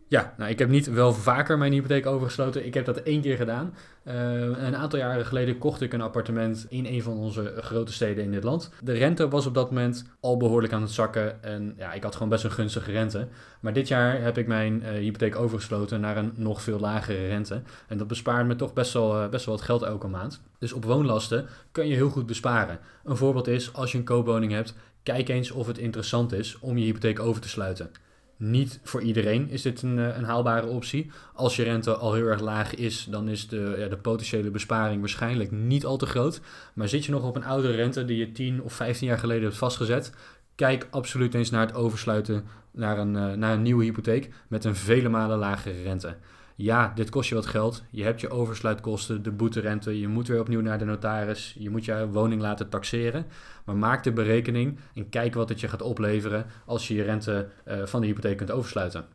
Ja, 0.09 0.33
nou, 0.37 0.51
ik 0.51 0.59
heb 0.59 0.69
niet 0.69 0.91
wel 0.91 1.13
vaker 1.13 1.57
mijn 1.57 1.71
hypotheek 1.71 2.05
overgesloten. 2.05 2.65
Ik 2.65 2.73
heb 2.73 2.85
dat 2.85 2.97
één 2.97 3.21
keer 3.21 3.37
gedaan. 3.37 3.73
Uh, 4.03 4.13
een 4.41 4.75
aantal 4.75 4.99
jaren 4.99 5.25
geleden 5.25 5.57
kocht 5.57 5.81
ik 5.81 5.93
een 5.93 6.01
appartement 6.01 6.65
in 6.69 6.85
een 6.85 7.01
van 7.03 7.17
onze 7.17 7.53
grote 7.57 7.93
steden 7.93 8.23
in 8.23 8.31
dit 8.31 8.43
land. 8.43 8.71
De 8.81 8.93
rente 8.93 9.27
was 9.27 9.45
op 9.45 9.53
dat 9.53 9.69
moment 9.71 10.05
al 10.19 10.37
behoorlijk 10.37 10.73
aan 10.73 10.81
het 10.81 10.91
zakken 10.91 11.43
en 11.43 11.73
ja, 11.77 11.93
ik 11.93 12.03
had 12.03 12.13
gewoon 12.13 12.29
best 12.29 12.43
een 12.43 12.51
gunstige 12.51 12.91
rente. 12.91 13.27
Maar 13.59 13.73
dit 13.73 13.87
jaar 13.87 14.21
heb 14.21 14.37
ik 14.37 14.47
mijn 14.47 14.83
uh, 14.83 14.89
hypotheek 14.89 15.35
overgesloten 15.35 15.99
naar 15.99 16.17
een 16.17 16.33
nog 16.35 16.61
veel 16.61 16.79
lagere 16.79 17.27
rente. 17.27 17.61
En 17.87 17.97
dat 17.97 18.07
bespaart 18.07 18.47
me 18.47 18.55
toch 18.55 18.73
best 18.73 18.93
wel, 18.93 19.23
uh, 19.23 19.29
best 19.29 19.45
wel 19.45 19.55
wat 19.55 19.65
geld 19.65 19.81
elke 19.81 20.07
maand. 20.07 20.41
Dus 20.59 20.73
op 20.73 20.85
woonlasten 20.85 21.47
kun 21.71 21.87
je 21.87 21.95
heel 21.95 22.09
goed 22.09 22.25
besparen. 22.25 22.79
Een 23.03 23.17
voorbeeld 23.17 23.47
is, 23.47 23.73
als 23.73 23.91
je 23.91 23.97
een 23.97 24.03
koopwoning 24.03 24.51
hebt, 24.51 24.73
kijk 25.03 25.29
eens 25.29 25.51
of 25.51 25.67
het 25.67 25.77
interessant 25.77 26.33
is 26.33 26.59
om 26.59 26.77
je 26.77 26.85
hypotheek 26.85 27.19
over 27.19 27.41
te 27.41 27.49
sluiten. 27.49 27.89
Niet 28.37 28.79
voor 28.83 29.01
iedereen 29.01 29.49
is 29.49 29.61
dit 29.61 29.81
een, 29.81 29.97
een, 29.97 30.23
haalbare 30.23 30.67
optie. 30.67 31.11
Als 31.33 31.55
je 31.55 31.63
rente 31.63 31.95
al 31.95 32.13
heel 32.13 32.25
erg 32.25 32.41
laag 32.41 32.75
is, 32.75 33.07
dan 33.09 33.27
is 33.27 33.47
de, 33.47 33.75
ja, 33.77 33.87
de 33.87 33.97
potentiële 33.97 34.49
besparing 34.49 34.99
waarschijnlijk 34.99 35.51
niet 35.51 35.85
al 35.85 35.97
te 35.97 36.05
groot. 36.05 36.41
Maar 36.73 36.87
zit 36.87 37.05
je 37.05 37.11
nog 37.11 37.23
op 37.23 37.35
een 37.35 37.45
oude 37.45 37.71
rente 37.71 38.05
die 38.05 38.17
je 38.17 38.31
10 38.31 38.61
of 38.61 38.73
15 38.73 39.07
jaar 39.07 39.17
geleden 39.17 39.43
hebt 39.43 39.57
vastgezet, 39.57 40.13
kijk 40.55 40.87
absoluut 40.89 41.33
eens 41.33 41.49
naar 41.49 41.65
het 41.65 41.75
oversluiten 41.75 42.45
naar 42.71 42.97
een, 42.97 43.39
naar 43.39 43.53
een 43.53 43.61
nieuwe 43.61 43.83
hypotheek 43.83 44.29
met 44.47 44.63
een 44.63 44.75
vele 44.75 45.09
malen 45.09 45.37
lagere 45.37 45.81
rente 45.81 46.15
ja, 46.57 46.91
dit 46.95 47.09
kost 47.09 47.29
je 47.29 47.35
wat 47.35 47.45
geld. 47.45 47.87
Je 47.91 48.03
hebt 48.03 48.21
je 48.21 48.29
oversluitkosten, 48.29 49.23
de 49.23 49.31
boeterente, 49.31 49.99
je 49.99 50.07
moet 50.07 50.27
weer 50.27 50.39
opnieuw 50.39 50.61
naar 50.61 50.77
de 50.77 50.85
notaris, 50.85 51.55
je 51.59 51.69
moet 51.69 51.85
je 51.85 52.09
woning 52.09 52.41
laten 52.41 52.69
taxeren. 52.69 53.25
Maar 53.65 53.75
maak 53.75 54.03
de 54.03 54.13
berekening 54.13 54.79
en 54.95 55.09
kijk 55.09 55.33
wat 55.33 55.49
het 55.49 55.59
je 55.59 55.67
gaat 55.67 55.81
opleveren 55.81 56.45
als 56.65 56.87
je 56.87 56.95
je 56.95 57.03
rente 57.03 57.47
uh, 57.67 57.85
van 57.85 58.01
de 58.01 58.07
hypotheek 58.07 58.37
kunt 58.37 58.51
oversluiten. 58.51 59.05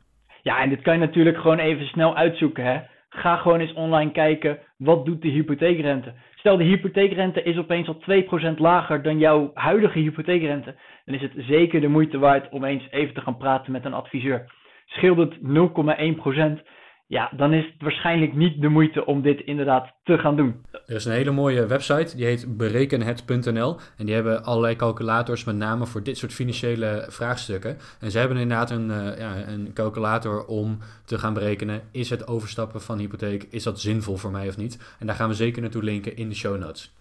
Ja, 0.43 0.61
en 0.61 0.69
dit 0.69 0.83
kan 0.83 0.95
je 0.95 1.01
natuurlijk 1.01 1.37
gewoon 1.37 1.59
even 1.59 1.87
snel 1.87 2.17
uitzoeken. 2.17 2.65
Hè? 2.65 2.81
Ga 3.09 3.37
gewoon 3.37 3.61
eens 3.61 3.73
online 3.73 4.13
kijken, 4.13 4.59
wat 4.77 5.05
doet 5.05 5.23
de 5.23 5.29
hypotheekrente? 5.29 6.15
Stel 6.35 6.57
de 6.57 6.65
hypotheekrente 6.65 7.43
is 7.43 7.59
opeens 7.59 7.89
al 7.89 8.03
2% 8.55 8.57
lager 8.57 9.03
dan 9.03 9.19
jouw 9.19 9.51
huidige 9.55 9.99
hypotheekrente. 9.99 10.75
Dan 11.05 11.15
is 11.15 11.23
het 11.23 11.33
zeker 11.37 11.81
de 11.81 11.89
moeite 11.89 12.19
waard 12.19 12.49
om 12.49 12.65
eens 12.65 12.89
even 12.91 13.15
te 13.15 13.21
gaan 13.21 13.37
praten 13.37 13.73
met 13.73 13.85
een 13.85 13.95
adviseur. 13.95 14.53
Scheelt 14.87 15.19
het 15.19 15.39
0,1%, 15.41 16.63
ja, 17.12 17.32
dan 17.37 17.52
is 17.52 17.64
het 17.64 17.82
waarschijnlijk 17.82 18.35
niet 18.35 18.61
de 18.61 18.68
moeite 18.68 19.06
om 19.06 19.23
dit 19.23 19.40
inderdaad 19.40 19.92
te 20.02 20.18
gaan 20.18 20.37
doen. 20.37 20.64
Er 20.87 20.94
is 20.94 21.04
een 21.04 21.12
hele 21.12 21.30
mooie 21.30 21.66
website, 21.66 22.16
die 22.16 22.25
heet 22.25 22.56
berekenhet.nl. 22.56 23.76
En 23.97 24.06
die 24.06 24.14
hebben 24.14 24.44
allerlei 24.44 24.76
calculators, 24.76 25.44
met 25.44 25.56
name 25.56 25.87
voor 25.87 26.02
dit 26.02 26.18
soort 26.18 26.32
financiële 26.32 27.06
vraagstukken. 27.09 27.76
En 28.00 28.11
ze 28.11 28.18
hebben 28.18 28.37
inderdaad 28.37 28.71
een, 28.71 28.88
uh, 28.88 29.18
ja, 29.18 29.49
een 29.49 29.71
calculator 29.75 30.44
om 30.47 30.78
te 31.04 31.18
gaan 31.18 31.35
berekenen: 31.35 31.82
is 31.90 32.11
het 32.11 32.26
overstappen 32.26 32.80
van 32.80 32.99
hypotheek, 32.99 33.47
is 33.50 33.62
dat 33.62 33.80
zinvol 33.80 34.16
voor 34.16 34.30
mij 34.30 34.49
of 34.49 34.56
niet? 34.56 34.97
En 34.99 35.06
daar 35.06 35.16
gaan 35.16 35.28
we 35.28 35.35
zeker 35.35 35.62
naartoe 35.62 35.82
linken 35.82 36.16
in 36.16 36.28
de 36.28 36.35
show 36.35 36.59
notes. 36.59 36.94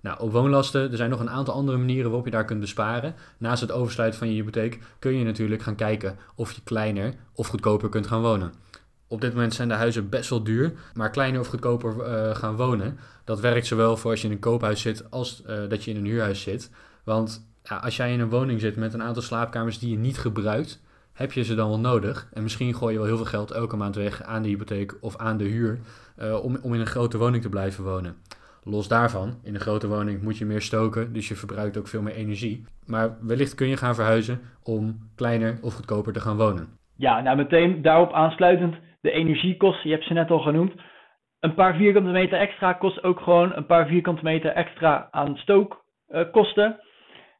Nou, 0.00 0.20
op 0.20 0.32
woonlasten, 0.32 0.90
er 0.90 0.96
zijn 0.96 1.10
nog 1.10 1.20
een 1.20 1.30
aantal 1.30 1.54
andere 1.54 1.78
manieren 1.78 2.06
waarop 2.06 2.24
je 2.24 2.30
daar 2.30 2.44
kunt 2.44 2.60
besparen. 2.60 3.14
Naast 3.38 3.60
het 3.60 3.72
oversluiten 3.72 4.18
van 4.18 4.28
je 4.28 4.34
hypotheek 4.34 4.78
kun 4.98 5.18
je 5.18 5.24
natuurlijk 5.24 5.62
gaan 5.62 5.74
kijken 5.74 6.16
of 6.34 6.52
je 6.52 6.60
kleiner 6.64 7.14
of 7.34 7.46
goedkoper 7.46 7.88
kunt 7.88 8.06
gaan 8.06 8.22
wonen 8.22 8.64
op 9.08 9.20
dit 9.20 9.34
moment 9.34 9.54
zijn 9.54 9.68
de 9.68 9.74
huizen 9.74 10.08
best 10.08 10.30
wel 10.30 10.42
duur, 10.42 10.72
maar 10.94 11.10
kleiner 11.10 11.40
of 11.40 11.46
goedkoper 11.46 11.94
uh, 11.96 12.34
gaan 12.34 12.56
wonen. 12.56 12.98
Dat 13.24 13.40
werkt 13.40 13.66
zowel 13.66 13.96
voor 13.96 14.10
als 14.10 14.20
je 14.20 14.26
in 14.26 14.32
een 14.32 14.38
koophuis 14.38 14.80
zit 14.80 15.10
als 15.10 15.42
uh, 15.46 15.68
dat 15.68 15.84
je 15.84 15.90
in 15.90 15.96
een 15.96 16.04
huurhuis 16.04 16.42
zit. 16.42 16.70
Want 17.04 17.48
ja, 17.62 17.76
als 17.76 17.96
jij 17.96 18.12
in 18.12 18.20
een 18.20 18.28
woning 18.28 18.60
zit 18.60 18.76
met 18.76 18.94
een 18.94 19.02
aantal 19.02 19.22
slaapkamers 19.22 19.78
die 19.78 19.90
je 19.90 19.98
niet 19.98 20.18
gebruikt, 20.18 20.82
heb 21.12 21.32
je 21.32 21.44
ze 21.44 21.54
dan 21.54 21.68
wel 21.68 21.78
nodig. 21.78 22.28
En 22.32 22.42
misschien 22.42 22.74
gooi 22.74 22.92
je 22.92 22.98
wel 22.98 23.08
heel 23.08 23.16
veel 23.16 23.26
geld 23.26 23.50
elke 23.50 23.76
maand 23.76 23.94
weg 23.94 24.22
aan 24.22 24.42
de 24.42 24.48
hypotheek 24.48 24.96
of 25.00 25.16
aan 25.16 25.36
de 25.36 25.44
huur 25.44 25.78
uh, 26.18 26.44
om, 26.44 26.58
om 26.62 26.74
in 26.74 26.80
een 26.80 26.86
grote 26.86 27.18
woning 27.18 27.42
te 27.42 27.48
blijven 27.48 27.84
wonen. 27.84 28.16
Los 28.62 28.88
daarvan, 28.88 29.34
in 29.42 29.54
een 29.54 29.60
grote 29.60 29.88
woning 29.88 30.22
moet 30.22 30.38
je 30.38 30.46
meer 30.46 30.62
stoken, 30.62 31.12
dus 31.12 31.28
je 31.28 31.34
verbruikt 31.34 31.78
ook 31.78 31.88
veel 31.88 32.02
meer 32.02 32.14
energie. 32.14 32.64
Maar 32.84 33.16
wellicht 33.20 33.54
kun 33.54 33.68
je 33.68 33.76
gaan 33.76 33.94
verhuizen 33.94 34.40
om 34.62 35.10
kleiner 35.14 35.58
of 35.62 35.74
goedkoper 35.74 36.12
te 36.12 36.20
gaan 36.20 36.36
wonen. 36.36 36.68
Ja, 36.96 37.20
nou 37.20 37.36
meteen 37.36 37.82
daarop 37.82 38.12
aansluitend 38.12 38.74
de 39.06 39.12
energiekosten, 39.12 39.88
je 39.88 39.94
hebt 39.94 40.06
ze 40.06 40.12
net 40.12 40.30
al 40.30 40.38
genoemd. 40.38 40.72
Een 41.40 41.54
paar 41.54 41.74
vierkante 41.76 42.10
meter 42.10 42.38
extra 42.38 42.72
kost 42.72 43.02
ook 43.02 43.20
gewoon 43.20 43.52
een 43.54 43.66
paar 43.66 43.86
vierkante 43.86 44.22
meter 44.22 44.50
extra 44.50 45.08
aan 45.10 45.36
stookkosten. 45.36 46.80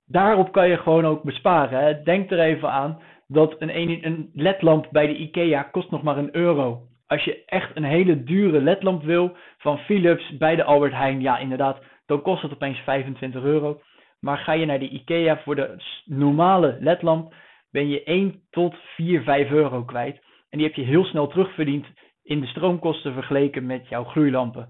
Daarop 0.07 0.53
kan 0.53 0.69
je 0.69 0.77
gewoon 0.77 1.07
ook 1.07 1.23
besparen. 1.23 1.79
Hè. 1.79 2.03
Denk 2.03 2.31
er 2.31 2.41
even 2.41 2.71
aan 2.71 3.01
dat 3.29 3.57
een, 3.59 4.05
een 4.07 4.31
ledlamp 4.35 4.87
bij 4.91 5.07
de 5.07 5.17
IKEA 5.17 5.63
kost 5.63 5.91
nog 5.91 6.03
maar 6.03 6.19
een 6.19 6.37
euro. 6.37 6.81
Als 7.07 7.25
je 7.25 7.45
echt 7.45 7.77
een 7.77 7.85
hele 7.85 8.25
dure 8.25 8.61
ledlamp 8.61 9.03
wil 9.03 9.37
van 9.59 9.79
Philips 9.79 10.37
bij 10.37 10.57
de 10.57 10.65
Albert 10.65 10.93
Heijn, 10.93 11.21
ja 11.21 11.39
inderdaad, 11.39 11.79
dan 12.07 12.23
kost 12.23 12.43
het 12.43 12.53
opeens 12.53 12.79
25 12.79 13.43
euro. 13.43 13.81
Maar 14.21 14.39
ga 14.39 14.53
je 14.53 14.67
naar 14.67 14.79
de 14.79 14.89
IKEA 14.89 15.39
voor 15.39 15.55
de 15.55 15.77
normale 16.05 16.77
ledlamp, 16.81 17.35
ben 17.71 17.89
je 17.89 18.03
1 18.05 18.43
tot 18.51 18.75
4, 18.95 19.23
5 19.23 19.51
euro 19.51 19.85
kwijt. 19.85 20.25
En 20.51 20.59
die 20.59 20.67
heb 20.67 20.77
je 20.77 20.83
heel 20.83 21.05
snel 21.05 21.27
terugverdiend 21.27 21.87
in 22.23 22.41
de 22.41 22.47
stroomkosten 22.47 23.13
vergeleken 23.13 23.67
met 23.67 23.89
jouw 23.89 24.05
gloeilampen. 24.05 24.69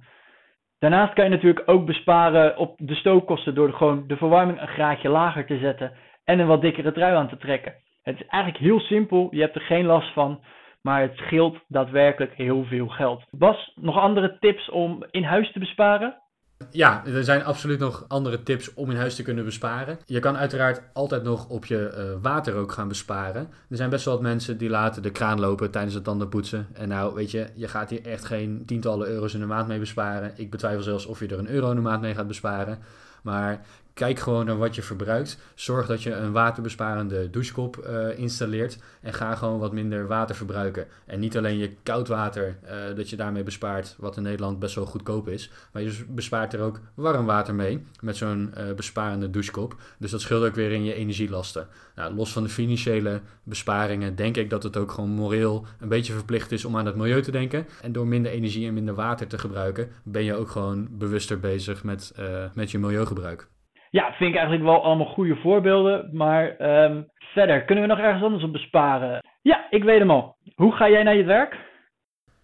Daarnaast 0.78 1.14
kan 1.14 1.24
je 1.24 1.30
natuurlijk 1.30 1.68
ook 1.68 1.86
besparen 1.86 2.56
op 2.56 2.74
de 2.76 2.94
stookkosten 2.94 3.54
door 3.54 3.72
gewoon 3.72 4.06
de 4.06 4.16
verwarming 4.16 4.60
een 4.60 4.68
graadje 4.68 5.08
lager 5.08 5.46
te 5.46 5.58
zetten 5.58 5.92
en 6.24 6.38
een 6.38 6.46
wat 6.46 6.60
dikkere 6.60 6.92
trui 6.92 7.14
aan 7.14 7.28
te 7.28 7.36
trekken. 7.36 7.74
Het 8.02 8.20
is 8.20 8.26
eigenlijk 8.26 8.62
heel 8.62 8.80
simpel, 8.80 9.28
je 9.30 9.40
hebt 9.40 9.54
er 9.54 9.60
geen 9.60 9.86
last 9.86 10.12
van, 10.12 10.40
maar 10.82 11.00
het 11.00 11.16
scheelt 11.16 11.58
daadwerkelijk 11.68 12.34
heel 12.34 12.64
veel 12.64 12.88
geld. 12.88 13.24
Bas, 13.30 13.72
nog 13.74 13.98
andere 13.98 14.38
tips 14.38 14.70
om 14.70 15.04
in 15.10 15.22
huis 15.22 15.52
te 15.52 15.58
besparen? 15.58 16.22
Ja, 16.70 17.06
er 17.06 17.24
zijn 17.24 17.44
absoluut 17.44 17.78
nog 17.78 18.04
andere 18.08 18.42
tips 18.42 18.74
om 18.74 18.90
in 18.90 18.96
huis 18.96 19.14
te 19.14 19.22
kunnen 19.22 19.44
besparen. 19.44 19.98
Je 20.06 20.20
kan 20.20 20.36
uiteraard 20.36 20.82
altijd 20.92 21.22
nog 21.22 21.48
op 21.48 21.64
je 21.64 21.94
uh, 21.96 22.22
water 22.22 22.54
ook 22.54 22.72
gaan 22.72 22.88
besparen. 22.88 23.48
Er 23.70 23.76
zijn 23.76 23.90
best 23.90 24.04
wel 24.04 24.14
wat 24.14 24.22
mensen 24.22 24.58
die 24.58 24.68
laten 24.68 25.02
de 25.02 25.10
kraan 25.10 25.40
lopen 25.40 25.70
tijdens 25.70 25.94
het 25.94 26.04
tandenpoetsen. 26.04 26.66
En 26.72 26.88
nou, 26.88 27.14
weet 27.14 27.30
je, 27.30 27.46
je 27.54 27.68
gaat 27.68 27.90
hier 27.90 28.06
echt 28.06 28.24
geen 28.24 28.62
tientallen 28.66 29.08
euro's 29.08 29.34
in 29.34 29.40
de 29.40 29.46
maand 29.46 29.68
mee 29.68 29.78
besparen. 29.78 30.32
Ik 30.36 30.50
betwijfel 30.50 30.82
zelfs 30.82 31.06
of 31.06 31.20
je 31.20 31.26
er 31.26 31.38
een 31.38 31.50
euro 31.50 31.70
in 31.70 31.76
de 31.76 31.82
maand 31.82 32.00
mee 32.00 32.14
gaat 32.14 32.26
besparen. 32.26 32.78
Maar 33.22 33.66
Kijk 33.96 34.18
gewoon 34.18 34.46
naar 34.46 34.56
wat 34.56 34.74
je 34.74 34.82
verbruikt. 34.82 35.38
Zorg 35.54 35.86
dat 35.86 36.02
je 36.02 36.12
een 36.12 36.32
waterbesparende 36.32 37.30
douchekop 37.30 37.86
uh, 37.88 38.18
installeert. 38.18 38.78
En 39.00 39.12
ga 39.12 39.34
gewoon 39.34 39.58
wat 39.58 39.72
minder 39.72 40.06
water 40.06 40.34
verbruiken. 40.34 40.86
En 41.06 41.20
niet 41.20 41.36
alleen 41.36 41.58
je 41.58 41.74
koud 41.82 42.08
water, 42.08 42.58
uh, 42.64 42.96
dat 42.96 43.10
je 43.10 43.16
daarmee 43.16 43.42
bespaart, 43.42 43.94
wat 43.98 44.16
in 44.16 44.22
Nederland 44.22 44.58
best 44.58 44.74
wel 44.74 44.86
goedkoop 44.86 45.28
is. 45.28 45.50
Maar 45.72 45.82
je 45.82 46.04
bespaart 46.08 46.52
er 46.52 46.60
ook 46.60 46.80
warm 46.94 47.26
water 47.26 47.54
mee 47.54 47.86
met 48.00 48.16
zo'n 48.16 48.54
uh, 48.58 48.72
besparende 48.72 49.30
douchekop. 49.30 49.76
Dus 49.98 50.10
dat 50.10 50.20
scheelt 50.20 50.44
ook 50.44 50.54
weer 50.54 50.72
in 50.72 50.84
je 50.84 50.94
energielasten. 50.94 51.68
Nou, 51.94 52.14
los 52.14 52.32
van 52.32 52.42
de 52.42 52.48
financiële 52.48 53.20
besparingen 53.42 54.16
denk 54.16 54.36
ik 54.36 54.50
dat 54.50 54.62
het 54.62 54.76
ook 54.76 54.90
gewoon 54.90 55.10
moreel 55.10 55.66
een 55.80 55.88
beetje 55.88 56.12
verplicht 56.12 56.52
is 56.52 56.64
om 56.64 56.76
aan 56.76 56.86
het 56.86 56.96
milieu 56.96 57.22
te 57.22 57.30
denken. 57.30 57.66
En 57.82 57.92
door 57.92 58.06
minder 58.06 58.32
energie 58.32 58.66
en 58.66 58.74
minder 58.74 58.94
water 58.94 59.26
te 59.26 59.38
gebruiken, 59.38 59.88
ben 60.02 60.24
je 60.24 60.34
ook 60.34 60.50
gewoon 60.50 60.88
bewuster 60.90 61.40
bezig 61.40 61.84
met, 61.84 62.14
met 62.54 62.70
je 62.70 62.78
milieugebruik. 62.78 63.48
Ja, 63.96 64.12
vind 64.12 64.30
ik 64.30 64.36
eigenlijk 64.36 64.64
wel 64.64 64.82
allemaal 64.82 65.06
goede 65.06 65.36
voorbeelden. 65.36 66.08
Maar 66.12 66.60
um, 66.60 67.08
verder, 67.18 67.64
kunnen 67.64 67.84
we 67.84 67.90
nog 67.90 67.98
ergens 67.98 68.22
anders 68.22 68.44
op 68.44 68.52
besparen? 68.52 69.22
Ja, 69.42 69.66
ik 69.70 69.84
weet 69.84 69.98
hem 69.98 70.10
al. 70.10 70.36
Hoe 70.54 70.72
ga 70.72 70.88
jij 70.88 71.02
naar 71.02 71.16
je 71.16 71.24
werk? 71.24 71.56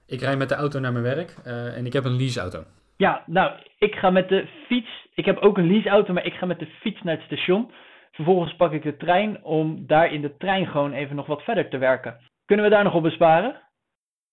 Ik 0.06 0.20
rijd 0.20 0.38
met 0.38 0.48
de 0.48 0.54
auto 0.54 0.80
naar 0.80 0.92
mijn 0.92 1.04
werk 1.04 1.34
uh, 1.46 1.76
en 1.76 1.86
ik 1.86 1.92
heb 1.92 2.04
een 2.04 2.16
leaseauto. 2.16 2.64
Ja, 2.96 3.22
nou, 3.26 3.52
ik 3.78 3.94
ga 3.94 4.10
met 4.10 4.28
de 4.28 4.48
fiets. 4.66 4.90
Ik 5.14 5.24
heb 5.24 5.38
ook 5.38 5.58
een 5.58 5.72
leaseauto, 5.72 6.12
maar 6.12 6.26
ik 6.26 6.34
ga 6.34 6.46
met 6.46 6.58
de 6.58 6.68
fiets 6.80 7.02
naar 7.02 7.16
het 7.16 7.24
station. 7.24 7.70
Vervolgens 8.12 8.56
pak 8.56 8.72
ik 8.72 8.82
de 8.82 8.96
trein 8.96 9.44
om 9.44 9.86
daar 9.86 10.12
in 10.12 10.20
de 10.20 10.36
trein 10.36 10.66
gewoon 10.66 10.92
even 10.92 11.16
nog 11.16 11.26
wat 11.26 11.42
verder 11.42 11.68
te 11.68 11.78
werken. 11.78 12.16
Kunnen 12.44 12.64
we 12.64 12.70
daar 12.70 12.84
nog 12.84 12.94
op 12.94 13.02
besparen? 13.02 13.60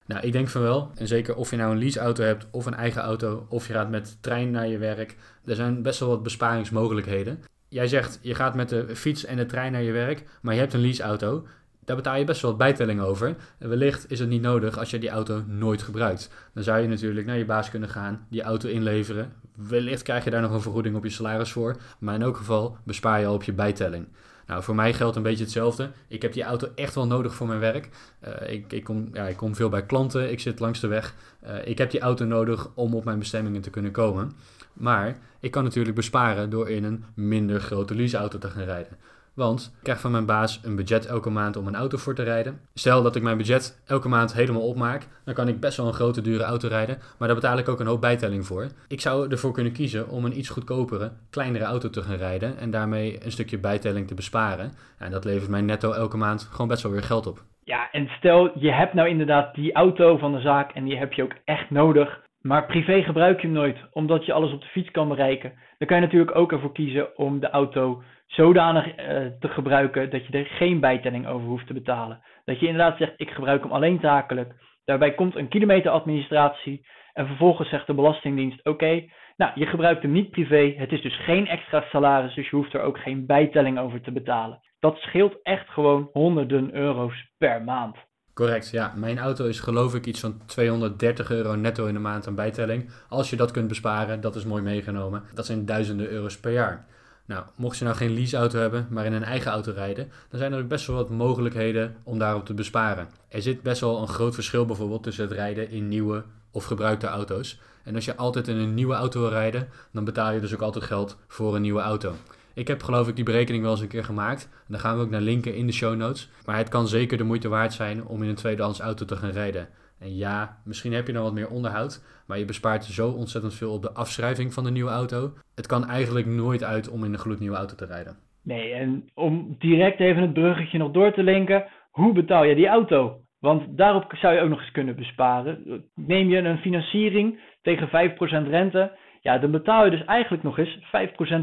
Nou, 0.10 0.22
ik 0.22 0.32
denk 0.32 0.48
van 0.48 0.62
wel. 0.62 0.92
En 0.96 1.08
zeker 1.08 1.36
of 1.36 1.50
je 1.50 1.56
nou 1.58 1.72
een 1.72 1.78
leaseauto 1.78 2.24
hebt 2.24 2.48
of 2.52 2.66
een 2.66 2.74
eigen 2.74 3.02
auto, 3.02 3.46
of 3.50 3.68
je 3.68 3.74
gaat 3.74 3.90
met 3.90 4.18
trein 4.22 4.52
naar 4.52 4.68
je 4.68 4.78
werk. 4.78 5.16
Er 5.46 5.56
zijn 5.56 5.82
best 5.82 6.00
wel 6.00 6.10
wat 6.10 6.24
besparingsmogelijkheden. 6.24 7.44
Jij 7.68 7.88
zegt, 7.88 8.20
je 8.22 8.36
gaat 8.36 8.56
met 8.56 8.70
de 8.70 8.96
fiets 8.96 9.26
en 9.26 9.38
de 9.38 9.46
trein 9.46 9.72
naar 9.72 9.82
je 9.82 9.92
werk, 9.92 10.24
maar 10.42 10.54
je 10.54 10.60
hebt 10.60 10.74
een 10.74 10.82
leaseauto. 10.82 11.46
Daar 11.86 11.96
betaal 11.96 12.16
je 12.16 12.24
best 12.24 12.42
wel 12.42 12.52
wat 12.52 12.60
bijtelling 12.60 13.02
over. 13.02 13.36
En 13.58 13.70
wellicht 13.70 14.12
is 14.12 14.20
het 14.20 14.30
niet 14.30 14.42
nodig 14.42 14.78
als 14.78 14.90
je 14.90 15.00
die 15.00 15.10
auto 15.10 15.44
nooit 15.48 15.82
gebruikt. 15.82 16.30
Dan 16.54 16.64
zou 16.64 16.80
je 16.80 16.88
natuurlijk 16.88 17.26
naar 17.26 17.38
je 17.38 17.46
baas 17.46 17.70
kunnen 17.70 17.90
gaan, 17.90 18.26
die 18.30 18.42
auto 18.42 18.70
inleveren. 18.70 19.34
Wellicht 19.56 20.02
krijg 20.02 20.24
je 20.24 20.30
daar 20.30 20.42
nog 20.42 20.52
een 20.52 20.62
vergoeding 20.62 20.96
op 20.96 21.04
je 21.04 21.10
salaris 21.10 21.52
voor. 21.52 21.76
Maar 22.00 22.16
in 22.16 22.22
elk 22.22 22.38
geval 22.38 22.78
bespaar 22.84 23.20
je 23.20 23.26
al 23.26 23.34
op 23.34 23.44
je 23.44 23.54
bijtelling. 23.54 24.08
Nou, 24.50 24.64
voor 24.64 24.76
mij 24.76 24.94
geldt 24.94 25.16
een 25.16 25.24
beetje 25.24 25.44
hetzelfde. 25.44 25.92
Ik 26.08 26.22
heb 26.22 26.34
die 26.34 26.44
auto 26.44 26.68
echt 26.76 26.96
wel 26.96 27.08
nodig 27.08 27.36
voor 27.36 27.48
mijn 27.48 27.60
werk. 27.60 27.90
Uh, 28.28 28.52
ik, 28.54 28.74
ik, 28.74 28.84
kom, 28.84 29.10
ja, 29.14 29.28
ik 29.28 29.38
kom 29.38 29.56
veel 29.56 29.70
bij 29.70 29.86
klanten, 29.86 30.32
ik 30.32 30.40
zit 30.40 30.60
langs 30.60 30.80
de 30.80 30.88
weg. 30.88 31.16
Uh, 31.44 31.68
ik 31.68 31.78
heb 31.78 31.92
die 31.92 32.00
auto 32.00 32.26
nodig 32.26 32.70
om 32.74 32.94
op 32.94 33.04
mijn 33.04 33.20
bestemmingen 33.20 33.62
te 33.62 33.70
kunnen 33.70 33.92
komen. 33.92 34.32
Maar 34.74 35.18
ik 35.40 35.52
kan 35.52 35.64
natuurlijk 35.64 35.96
besparen 35.96 36.50
door 36.50 36.70
in 36.70 36.84
een 36.84 37.04
minder 37.14 37.60
grote 37.60 37.96
leaseauto 37.96 38.38
te 38.38 38.50
gaan 38.50 38.64
rijden. 38.64 38.98
Want 39.40 39.74
ik 39.78 39.84
krijg 39.84 40.00
van 40.00 40.12
mijn 40.12 40.26
baas 40.26 40.60
een 40.64 40.76
budget 40.76 41.06
elke 41.06 41.30
maand 41.30 41.58
om 41.58 41.68
een 41.68 41.76
auto 41.76 41.98
voor 41.98 42.16
te 42.16 42.24
rijden. 42.24 42.60
Stel 42.74 43.04
dat 43.04 43.16
ik 43.16 43.24
mijn 43.24 43.38
budget 43.38 43.84
elke 43.86 44.08
maand 44.08 44.34
helemaal 44.34 44.68
opmaak, 44.68 45.08
dan 45.26 45.34
kan 45.34 45.48
ik 45.48 45.60
best 45.60 45.78
wel 45.78 45.88
een 45.88 45.94
grote 45.94 46.22
dure 46.22 46.44
auto 46.44 46.68
rijden, 46.68 46.98
maar 47.18 47.28
daar 47.28 47.38
betaal 47.38 47.58
ik 47.58 47.70
ook 47.70 47.80
een 47.80 47.88
hoop 47.88 48.02
bijtelling 48.02 48.46
voor. 48.46 48.68
Ik 48.88 49.02
zou 49.02 49.32
ervoor 49.32 49.52
kunnen 49.52 49.74
kiezen 49.74 50.10
om 50.10 50.26
een 50.26 50.38
iets 50.38 50.50
goedkopere, 50.50 51.12
kleinere 51.30 51.64
auto 51.64 51.90
te 51.90 52.02
gaan 52.02 52.16
rijden 52.16 52.58
en 52.58 52.72
daarmee 52.72 53.26
een 53.26 53.32
stukje 53.32 53.60
bijtelling 53.60 54.08
te 54.08 54.16
besparen. 54.16 54.72
En 54.98 55.12
dat 55.12 55.26
levert 55.26 55.50
mij 55.50 55.62
netto 55.62 55.92
elke 55.92 56.18
maand 56.18 56.50
gewoon 56.52 56.68
best 56.68 56.84
wel 56.84 56.92
weer 56.92 57.04
geld 57.04 57.28
op. 57.28 57.44
Ja, 57.64 57.92
en 57.92 58.08
stel 58.18 58.60
je 58.60 58.72
hebt 58.72 58.94
nou 58.94 59.10
inderdaad 59.10 59.56
die 59.56 59.74
auto 59.74 60.18
van 60.18 60.34
de 60.34 60.42
zaak 60.42 60.72
en 60.72 60.84
die 60.84 60.98
heb 60.98 61.14
je 61.14 61.24
ook 61.24 61.36
echt 61.46 61.70
nodig, 61.70 62.20
maar 62.42 62.66
privé 62.66 63.02
gebruik 63.02 63.42
je 63.42 63.48
hem 63.48 63.56
nooit, 63.56 63.78
omdat 63.92 64.26
je 64.26 64.34
alles 64.34 64.54
op 64.54 64.62
de 64.62 64.68
fiets 64.68 64.92
kan 64.92 65.08
bereiken. 65.08 65.54
Dan 65.78 65.88
kan 65.88 65.98
je 65.98 66.04
natuurlijk 66.04 66.36
ook 66.36 66.52
ervoor 66.52 66.74
kiezen 66.74 67.18
om 67.18 67.40
de 67.40 67.50
auto 67.50 68.04
zodanig 68.30 68.86
uh, 68.86 68.94
te 69.40 69.48
gebruiken 69.48 70.10
dat 70.10 70.26
je 70.26 70.38
er 70.38 70.46
geen 70.46 70.80
bijtelling 70.80 71.28
over 71.28 71.48
hoeft 71.48 71.68
te 71.68 71.74
betalen. 71.74 72.22
Dat 72.46 72.60
je 72.60 72.68
inderdaad 72.68 72.98
zegt, 72.98 73.14
ik 73.18 73.30
gebruik 73.30 73.64
hem 73.64 73.72
alleen 73.72 74.00
zakelijk. 74.02 74.54
Daarbij 74.86 75.14
komt 75.14 75.36
een 75.36 75.48
kilometeradministratie 75.48 76.88
en 77.14 77.28
vervolgens 77.28 77.70
zegt 77.70 77.88
de 77.88 77.94
Belastingdienst, 77.94 78.66
oké, 78.66 79.04
nou, 79.38 79.52
je 79.56 79.66
gebruikt 79.66 80.02
hem 80.02 80.12
niet 80.12 80.30
privé, 80.30 80.74
het 80.78 80.92
is 80.92 81.02
dus 81.02 81.24
geen 81.24 81.48
extra 81.48 81.84
salaris, 81.90 82.36
dus 82.36 82.50
je 82.50 82.56
hoeft 82.56 82.74
er 82.74 82.82
ook 82.82 82.98
geen 82.98 83.26
bijtelling 83.26 83.80
over 83.80 84.02
te 84.02 84.12
betalen. 84.12 84.60
Dat 84.80 84.98
scheelt 84.98 85.40
echt 85.44 85.70
gewoon 85.70 86.10
honderden 86.14 86.76
euro's 86.76 87.30
per 87.38 87.64
maand. 87.64 87.96
Correct, 88.34 88.72
ja. 88.72 88.94
Mijn 88.96 89.20
auto 89.20 89.46
is 89.48 89.60
geloof 89.60 89.96
ik 89.96 90.06
iets 90.06 90.20
van 90.20 90.46
230 90.46 91.32
euro 91.32 91.56
netto 91.56 91.86
in 91.86 91.94
de 91.94 92.00
maand 92.00 92.28
aan 92.28 92.36
bijtelling. 92.36 92.92
Als 93.10 93.30
je 93.30 93.36
dat 93.36 93.52
kunt 93.52 93.68
besparen, 93.68 94.22
dat 94.22 94.36
is 94.36 94.46
mooi 94.46 94.62
meegenomen. 94.62 95.24
Dat 95.34 95.46
zijn 95.46 95.66
duizenden 95.66 96.10
euro's 96.10 96.40
per 96.40 96.52
jaar. 96.52 96.88
Nou, 97.30 97.44
mocht 97.56 97.78
je 97.78 97.84
nou 97.84 97.96
geen 97.96 98.14
leaseauto 98.14 98.60
hebben, 98.60 98.88
maar 98.90 99.06
in 99.06 99.14
een 99.14 99.24
eigen 99.24 99.52
auto 99.52 99.72
rijden, 99.72 100.12
dan 100.30 100.40
zijn 100.40 100.54
er 100.54 100.60
ook 100.60 100.68
best 100.68 100.88
wel 100.88 100.96
wat 100.96 101.10
mogelijkheden 101.10 101.96
om 102.04 102.20
daarop 102.20 102.46
te 102.46 102.54
besparen. 102.54 103.10
Er 103.28 103.42
zit 103.42 103.62
best 103.62 103.82
wel 103.82 104.02
een 104.02 104.08
groot 104.08 104.34
verschil 104.34 104.66
bijvoorbeeld 104.66 105.04
tussen 105.04 105.24
het 105.24 105.34
rijden 105.34 105.70
in 105.70 105.88
nieuwe 105.88 106.24
of 106.52 106.66
gebruikte 106.66 107.08
auto's. 107.08 107.60
En 107.84 107.96
als 107.96 108.06
je 108.06 108.16
altijd 108.16 108.48
in 108.48 108.56
een 108.56 108.74
nieuwe 108.74 108.94
auto 108.94 109.20
wil 109.20 109.30
rijden, 109.30 109.68
dan 109.92 110.04
betaal 110.04 110.32
je 110.32 110.40
dus 110.40 110.54
ook 110.54 110.62
altijd 110.62 110.84
geld 110.84 111.18
voor 111.28 111.56
een 111.56 111.62
nieuwe 111.62 111.82
auto. 111.82 112.14
Ik 112.54 112.68
heb 112.68 112.84
geloof 112.84 113.08
ik 113.08 113.16
die 113.16 113.26
berekening 113.26 113.64
wel 113.64 113.72
eens 113.72 113.82
een 113.82 113.88
keer 113.88 114.04
gemaakt. 114.04 114.44
En 114.52 114.66
daar 114.68 114.80
gaan 114.80 114.98
we 114.98 115.04
ook 115.04 115.10
naar 115.10 115.22
linken 115.22 115.56
in 115.56 115.66
de 115.66 115.74
show 115.74 115.96
notes. 115.96 116.30
Maar 116.46 116.58
het 116.58 116.70
kan 116.70 116.88
zeker 116.88 117.18
de 117.18 117.24
moeite 117.24 117.48
waard 117.48 117.74
zijn 117.74 118.06
om 118.06 118.24
in 118.24 118.30
een 118.30 118.36
tweedehands 118.36 118.80
auto 118.80 119.06
te 119.06 119.16
gaan 119.16 119.32
rijden. 119.32 119.70
En 120.00 120.16
ja, 120.16 120.58
misschien 120.66 120.94
heb 120.94 121.08
je 121.08 121.14
dan 121.14 121.24
wat 121.24 121.34
meer 121.34 121.50
onderhoud, 121.50 122.24
maar 122.28 122.38
je 122.38 122.46
bespaart 122.46 122.84
zo 122.84 123.10
ontzettend 123.10 123.56
veel 123.56 123.74
op 123.74 123.82
de 123.82 123.94
afschrijving 123.94 124.54
van 124.54 124.64
de 124.64 124.72
nieuwe 124.72 124.90
auto. 124.90 125.34
Het 125.56 125.68
kan 125.68 125.86
eigenlijk 125.86 126.26
nooit 126.26 126.64
uit 126.64 126.90
om 126.90 127.04
in 127.04 127.14
een 127.14 127.20
gloednieuwe 127.20 127.58
auto 127.58 127.76
te 127.76 127.86
rijden. 127.86 128.18
Nee, 128.44 128.74
en 128.74 129.10
om 129.14 129.56
direct 129.60 130.00
even 130.00 130.22
het 130.22 130.34
bruggetje 130.34 130.78
nog 130.78 130.92
door 130.92 131.14
te 131.14 131.24
linken, 131.24 131.66
hoe 131.92 132.14
betaal 132.14 132.44
je 132.44 132.56
die 132.56 132.68
auto? 132.68 133.22
Want 133.40 133.78
daarop 133.78 134.14
zou 134.16 134.34
je 134.34 134.42
ook 134.42 134.50
nog 134.50 134.60
eens 134.60 134.72
kunnen 134.72 134.96
besparen. 134.96 135.84
Neem 135.96 136.30
je 136.30 136.38
een 136.38 136.58
financiering 136.58 137.40
tegen 137.62 137.88
5% 137.88 138.50
rente, 138.50 138.98
ja, 139.22 139.38
dan 139.38 139.52
betaal 139.52 139.86
je 139.86 139.92
dus 139.92 140.06
eigenlijk 140.06 140.44
nog 140.44 140.58
eens 140.58 140.80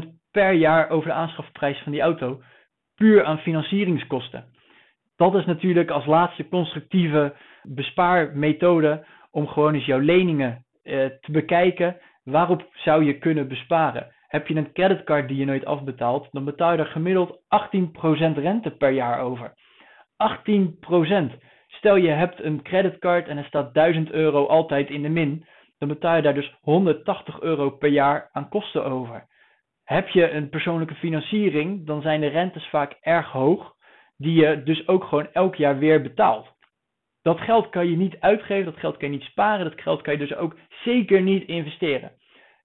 5% 0.05 0.07
per 0.31 0.51
jaar 0.53 0.89
over 0.89 1.07
de 1.07 1.13
aanschafprijs 1.15 1.77
van 1.83 1.91
die 1.91 2.01
auto. 2.01 2.41
Puur 2.95 3.23
aan 3.23 3.37
financieringskosten. 3.37 4.45
Dat 5.15 5.35
is 5.35 5.45
natuurlijk 5.45 5.89
als 5.89 6.05
laatste 6.05 6.47
constructieve 6.47 7.35
bespaarmethode 7.67 9.05
om 9.31 9.47
gewoon 9.47 9.73
eens 9.73 9.85
jouw 9.85 9.99
leningen 9.99 10.65
eh, 10.83 11.05
te 11.05 11.31
bekijken. 11.31 11.97
Waarop 12.23 12.69
zou 12.73 13.03
je 13.03 13.17
kunnen 13.17 13.47
besparen? 13.47 14.15
Heb 14.27 14.47
je 14.47 14.55
een 14.55 14.71
creditcard 14.71 15.27
die 15.27 15.37
je 15.37 15.45
nooit 15.45 15.65
afbetaalt, 15.65 16.27
dan 16.31 16.45
betaal 16.45 16.71
je 16.71 16.77
er 16.77 16.85
gemiddeld 16.85 17.31
18% 17.31 17.39
rente 18.35 18.69
per 18.77 18.91
jaar 18.91 19.19
over. 19.19 19.53
18%. 20.17 21.37
Stel 21.67 21.95
je 21.95 22.09
hebt 22.09 22.43
een 22.43 22.61
creditcard 22.61 23.27
en 23.27 23.37
er 23.37 23.45
staat 23.45 23.73
1000 23.73 24.11
euro 24.11 24.45
altijd 24.45 24.89
in 24.89 25.01
de 25.01 25.09
min, 25.09 25.45
dan 25.77 25.87
betaal 25.87 26.15
je 26.15 26.21
daar 26.21 26.33
dus 26.33 26.57
180 26.61 27.41
euro 27.41 27.69
per 27.69 27.89
jaar 27.89 28.29
aan 28.31 28.49
kosten 28.49 28.85
over. 28.85 29.27
Heb 29.83 30.07
je 30.07 30.31
een 30.31 30.49
persoonlijke 30.49 30.95
financiering, 30.95 31.85
dan 31.85 32.01
zijn 32.01 32.21
de 32.21 32.27
rentes 32.27 32.67
vaak 32.69 32.97
erg 33.01 33.31
hoog, 33.31 33.75
die 34.17 34.33
je 34.41 34.63
dus 34.63 34.87
ook 34.87 35.03
gewoon 35.03 35.27
elk 35.31 35.55
jaar 35.55 35.77
weer 35.77 36.01
betaalt. 36.01 36.56
Dat 37.27 37.39
geld 37.39 37.69
kan 37.69 37.89
je 37.89 37.97
niet 37.97 38.19
uitgeven, 38.19 38.65
dat 38.65 38.79
geld 38.79 38.97
kan 38.97 39.11
je 39.11 39.17
niet 39.17 39.27
sparen, 39.27 39.65
dat 39.65 39.81
geld 39.81 40.01
kan 40.01 40.13
je 40.13 40.19
dus 40.19 40.35
ook 40.35 40.55
zeker 40.83 41.21
niet 41.21 41.47
investeren. 41.47 42.11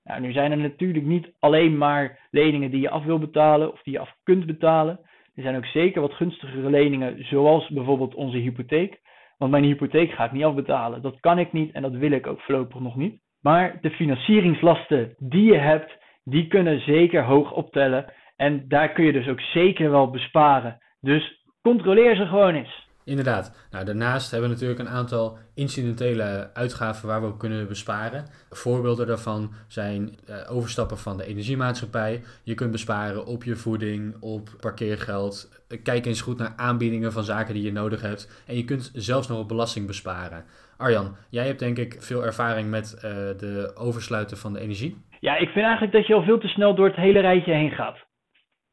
Nou, 0.05 0.21
nu 0.21 0.33
zijn 0.33 0.51
er 0.51 0.59
natuurlijk 0.59 1.05
niet 1.05 1.33
alleen 1.39 1.79
maar 1.79 2.29
leningen 2.31 2.71
die 2.71 2.81
je 2.81 2.91
af 2.91 3.05
wil 3.05 3.19
betalen 3.19 3.73
of 3.73 3.83
die 3.83 3.93
je 3.93 3.99
af 3.99 4.15
kunt 4.23 4.47
betalen. 4.47 5.01
Er 5.35 5.43
zijn 5.43 5.57
ook 5.57 5.67
zeker 5.67 6.01
wat 6.01 6.13
gunstigere 6.13 6.71
leningen, 6.71 7.25
zoals 7.25 7.69
bijvoorbeeld 7.69 8.15
onze 8.15 8.37
hypotheek. 8.37 9.01
Want 9.39 9.51
mijn 9.51 9.65
hypotheek 9.65 10.11
ga 10.11 10.25
ik 10.25 10.33
niet 10.33 10.45
afbetalen. 10.45 11.03
Dat 11.03 11.21
kan 11.21 11.39
ik 11.39 11.53
niet 11.53 11.73
en 11.73 11.83
dat 11.83 11.93
wil 11.93 12.11
ik 12.11 12.27
ook 12.27 12.41
voorlopig 12.41 12.81
nog 12.81 12.97
niet. 12.97 13.21
Maar 13.41 13.79
de 13.81 13.91
financieringslasten 13.91 15.15
die 15.19 15.53
je 15.53 15.59
hebt, 15.59 15.99
die 16.25 16.47
kunnen 16.47 16.81
zeker 16.81 17.25
hoog 17.25 17.53
optellen. 17.53 18.13
En 18.37 18.65
daar 18.69 18.93
kun 18.93 19.05
je 19.05 19.13
dus 19.13 19.29
ook 19.29 19.41
zeker 19.41 19.91
wel 19.91 20.11
besparen. 20.11 20.79
Dus 21.01 21.45
controleer 21.63 22.17
ze 22.17 22.27
gewoon 22.27 22.55
eens. 22.55 22.82
Inderdaad. 23.05 23.69
Nou, 23.71 23.85
daarnaast 23.85 24.31
hebben 24.31 24.49
we 24.49 24.55
natuurlijk 24.55 24.81
een 24.81 24.95
aantal 24.97 25.39
incidentele 25.55 26.51
uitgaven 26.55 27.09
waar 27.09 27.21
we 27.21 27.27
op 27.27 27.39
kunnen 27.39 27.69
besparen. 27.69 28.25
Voorbeelden 28.51 29.07
daarvan 29.07 29.53
zijn 29.69 30.19
uh, 30.31 30.37
overstappen 30.57 30.99
van 30.99 31.17
de 31.17 31.27
energiemaatschappij. 31.27 32.23
Je 32.43 32.55
kunt 32.55 32.71
besparen 32.71 33.27
op 33.27 33.45
je 33.45 33.57
voeding, 33.57 34.17
op 34.21 34.49
parkeergeld. 34.61 35.63
Kijk 35.83 36.07
eens 36.07 36.21
goed 36.21 36.39
naar 36.39 36.53
aanbiedingen 36.57 37.13
van 37.13 37.25
zaken 37.25 37.55
die 37.55 37.63
je 37.63 37.73
nodig 37.73 38.01
hebt. 38.01 38.45
En 38.47 38.57
je 38.57 38.65
kunt 38.65 38.91
zelfs 38.95 39.29
nog 39.29 39.39
op 39.39 39.49
belasting 39.49 39.87
besparen. 39.87 40.45
Arjan, 40.77 41.17
jij 41.31 41.47
hebt 41.47 41.59
denk 41.59 41.79
ik 41.79 41.97
veel 41.99 42.25
ervaring 42.25 42.71
met 42.71 42.95
uh, 42.97 43.03
de 43.39 43.73
oversluiten 43.75 44.37
van 44.37 44.53
de 44.53 44.61
energie. 44.61 44.97
Ja, 45.21 45.37
ik 45.37 45.49
vind 45.49 45.65
eigenlijk 45.65 45.93
dat 45.93 46.07
je 46.07 46.15
al 46.15 46.23
veel 46.23 46.39
te 46.39 46.49
snel 46.49 46.75
door 46.75 46.87
het 46.87 46.97
hele 46.97 47.21
rijtje 47.21 47.53
heen 47.53 47.71
gaat. 47.71 47.99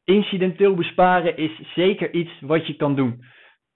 Incidenteel 0.04 0.74
besparen 0.74 1.36
is 1.36 1.60
zeker 1.74 2.12
iets 2.14 2.30
wat 2.40 2.66
je 2.66 2.76
kan 2.76 2.96
doen. 2.96 3.24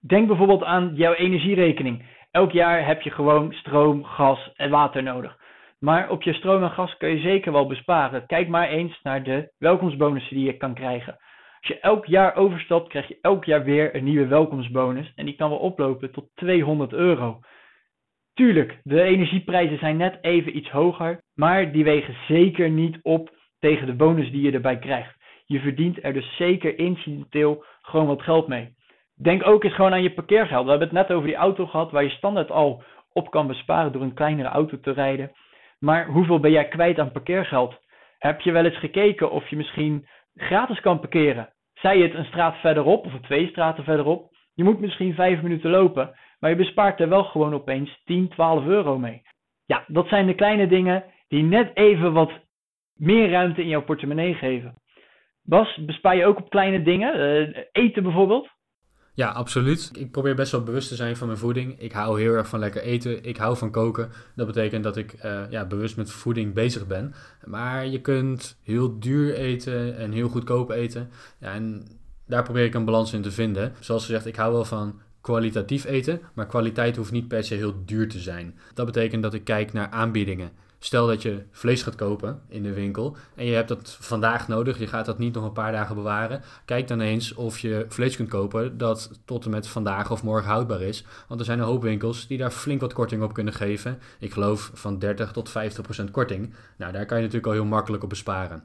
Denk 0.07 0.27
bijvoorbeeld 0.27 0.64
aan 0.64 0.93
jouw 0.95 1.12
energierekening. 1.12 2.03
Elk 2.31 2.53
jaar 2.53 2.87
heb 2.87 3.03
je 3.03 3.11
gewoon 3.11 3.53
stroom, 3.53 4.05
gas 4.05 4.53
en 4.55 4.71
water 4.71 5.03
nodig. 5.03 5.37
Maar 5.79 6.11
op 6.11 6.23
je 6.23 6.33
stroom 6.33 6.62
en 6.62 6.71
gas 6.71 6.97
kun 6.97 7.09
je 7.09 7.21
zeker 7.21 7.53
wel 7.53 7.67
besparen. 7.67 8.27
Kijk 8.27 8.49
maar 8.49 8.69
eens 8.69 9.01
naar 9.03 9.23
de 9.23 9.53
welkomstbonussen 9.59 10.37
die 10.37 10.45
je 10.45 10.57
kan 10.57 10.75
krijgen. 10.75 11.12
Als 11.61 11.69
je 11.69 11.81
elk 11.81 12.07
jaar 12.07 12.37
overstapt, 12.37 12.88
krijg 12.88 13.09
je 13.09 13.19
elk 13.21 13.45
jaar 13.45 13.64
weer 13.64 13.95
een 13.95 14.05
nieuwe 14.05 14.27
welkomstbonus. 14.27 15.12
En 15.14 15.25
die 15.25 15.37
kan 15.37 15.51
wel 15.51 15.59
oplopen 15.59 16.12
tot 16.12 16.31
200 16.35 16.93
euro. 16.93 17.40
Tuurlijk, 18.35 18.81
de 18.83 19.03
energieprijzen 19.03 19.79
zijn 19.79 19.97
net 19.97 20.19
even 20.21 20.57
iets 20.57 20.71
hoger, 20.71 21.23
maar 21.35 21.73
die 21.73 21.85
wegen 21.85 22.14
zeker 22.29 22.71
niet 22.71 22.99
op 23.03 23.31
tegen 23.59 23.87
de 23.87 23.95
bonus 23.95 24.31
die 24.31 24.43
je 24.43 24.53
erbij 24.53 24.79
krijgt. 24.79 25.17
Je 25.47 25.61
verdient 25.61 26.05
er 26.05 26.12
dus 26.12 26.37
zeker 26.37 26.79
incidenteel 26.79 27.64
gewoon 27.83 28.07
wat 28.07 28.23
geld 28.23 28.49
mee. 28.49 28.75
Denk 29.16 29.46
ook 29.46 29.64
eens 29.64 29.74
gewoon 29.74 29.92
aan 29.92 30.03
je 30.03 30.14
parkeergeld. 30.14 30.64
We 30.64 30.70
hebben 30.70 30.88
het 30.88 30.96
net 30.96 31.16
over 31.16 31.29
die 31.29 31.37
auto 31.37 31.66
gehad 31.66 31.90
waar 31.90 32.03
je 32.03 32.11
standaard 32.11 32.50
al 32.50 32.83
op 33.12 33.31
kan 33.31 33.46
besparen 33.46 33.92
door 33.92 34.03
een 34.03 34.14
kleinere 34.14 34.48
auto 34.48 34.81
te 34.81 34.90
rijden. 34.90 35.33
Maar 35.79 36.07
hoeveel 36.07 36.40
ben 36.40 36.50
jij 36.50 36.68
kwijt 36.68 36.98
aan 36.98 37.12
parkeergeld? 37.12 37.74
Heb 38.18 38.40
je 38.40 38.53
wel 38.53 38.64
eens 38.64 38.79
gekeken 38.79 39.31
of 39.31 39.48
je 39.48 39.57
misschien 39.57 40.07
gratis 40.35 40.81
kan 40.81 41.00
parkeren? 41.00 41.53
Zij 41.74 41.98
het 41.98 42.14
een 42.14 42.24
straat 42.24 42.57
verderop 42.57 43.07
of 43.07 43.12
twee 43.20 43.48
straten 43.48 43.85
verderop. 43.85 44.33
Je 44.55 44.64
moet 44.64 44.81
misschien 44.81 45.14
vijf 45.14 45.42
minuten 45.42 45.70
lopen, 45.70 46.14
maar 46.38 46.50
je 46.50 46.57
bespaart 46.57 47.00
er 47.00 47.09
wel 47.09 47.24
gewoon 47.24 47.55
opeens 47.55 48.00
10, 48.05 48.29
12 48.29 48.64
euro 48.66 48.98
mee. 48.98 49.22
Ja, 49.66 49.85
dat 49.87 50.09
zijn 50.09 50.27
de 50.27 50.35
kleine 50.35 50.66
dingen 50.66 51.05
die 51.29 51.42
net 51.42 51.70
even 51.74 52.12
wat 52.12 52.33
meer 52.94 53.31
ruimte 53.31 53.61
in 53.61 53.68
jouw 53.68 53.83
portemonnee 53.83 54.35
geven. 54.35 54.74
Bas, 55.42 55.77
bespaar 55.77 56.16
je 56.16 56.27
ook 56.27 56.38
op 56.38 56.50
kleine 56.50 56.83
dingen? 56.83 57.18
Uh, 57.18 57.59
eten 57.72 58.03
bijvoorbeeld? 58.03 58.48
Ja, 59.16 59.29
absoluut. 59.29 59.90
Ik 59.92 60.11
probeer 60.11 60.35
best 60.35 60.53
wel 60.53 60.62
bewust 60.62 60.88
te 60.88 60.94
zijn 60.94 61.16
van 61.16 61.27
mijn 61.27 61.38
voeding. 61.38 61.81
Ik 61.81 61.92
hou 61.92 62.20
heel 62.20 62.33
erg 62.33 62.48
van 62.48 62.59
lekker 62.59 62.83
eten. 62.83 63.24
Ik 63.24 63.37
hou 63.37 63.57
van 63.57 63.70
koken. 63.70 64.11
Dat 64.37 64.46
betekent 64.46 64.85
dat 64.85 64.96
ik 64.96 65.24
uh, 65.24 65.40
ja, 65.50 65.66
bewust 65.66 65.96
met 65.96 66.11
voeding 66.11 66.55
bezig 66.55 66.87
ben. 66.87 67.14
Maar 67.44 67.87
je 67.87 68.00
kunt 68.00 68.59
heel 68.62 68.98
duur 68.98 69.35
eten 69.35 69.96
en 69.96 70.12
heel 70.12 70.29
goedkoop 70.29 70.70
eten. 70.70 71.11
Ja, 71.38 71.53
en 71.53 71.87
daar 72.27 72.42
probeer 72.42 72.64
ik 72.64 72.74
een 72.74 72.85
balans 72.85 73.12
in 73.12 73.22
te 73.22 73.31
vinden. 73.31 73.72
Zoals 73.81 74.05
gezegd, 74.05 74.27
ik 74.27 74.37
hou 74.37 74.53
wel 74.53 74.64
van 74.64 75.00
kwalitatief 75.20 75.85
eten, 75.85 76.20
maar 76.35 76.46
kwaliteit 76.46 76.96
hoeft 76.96 77.12
niet 77.12 77.29
per 77.29 77.44
se 77.44 77.55
heel 77.55 77.85
duur 77.85 78.09
te 78.09 78.18
zijn. 78.18 78.59
Dat 78.74 78.87
betekent 78.87 79.22
dat 79.22 79.35
ik 79.35 79.44
kijk 79.44 79.72
naar 79.72 79.90
aanbiedingen. 79.90 80.50
Stel 80.85 81.07
dat 81.07 81.23
je 81.23 81.42
vlees 81.51 81.83
gaat 81.83 81.94
kopen 81.94 82.40
in 82.49 82.62
de 82.62 82.73
winkel 82.73 83.16
en 83.35 83.44
je 83.44 83.55
hebt 83.55 83.68
dat 83.68 83.97
vandaag 84.01 84.49
nodig, 84.49 84.79
je 84.79 84.87
gaat 84.87 85.07
dat 85.07 85.18
niet 85.18 85.35
nog 85.35 85.44
een 85.44 85.53
paar 85.53 85.73
dagen 85.73 85.94
bewaren. 85.94 86.42
Kijk 86.64 86.88
dan 86.88 87.01
eens 87.01 87.35
of 87.35 87.59
je 87.59 87.85
vlees 87.88 88.16
kunt 88.16 88.29
kopen 88.29 88.79
dat 88.79 89.11
tot 89.25 89.44
en 89.44 89.51
met 89.51 89.66
vandaag 89.66 90.11
of 90.11 90.23
morgen 90.23 90.51
houdbaar 90.51 90.81
is. 90.81 91.05
Want 91.29 91.40
er 91.40 91.47
zijn 91.47 91.59
een 91.59 91.64
hoop 91.64 91.83
winkels 91.83 92.27
die 92.27 92.38
daar 92.38 92.51
flink 92.51 92.81
wat 92.81 92.92
korting 92.92 93.23
op 93.23 93.35
kunnen 93.35 93.53
geven. 93.53 93.99
Ik 94.18 94.33
geloof 94.33 94.70
van 94.75 94.99
30 94.99 95.33
tot 95.33 95.49
50 95.51 95.83
procent 95.83 96.11
korting. 96.11 96.55
Nou, 96.77 96.92
daar 96.92 97.07
kan 97.07 97.16
je 97.16 97.23
natuurlijk 97.23 97.53
al 97.53 97.61
heel 97.61 97.70
makkelijk 97.70 98.03
op 98.03 98.09
besparen. 98.09 98.62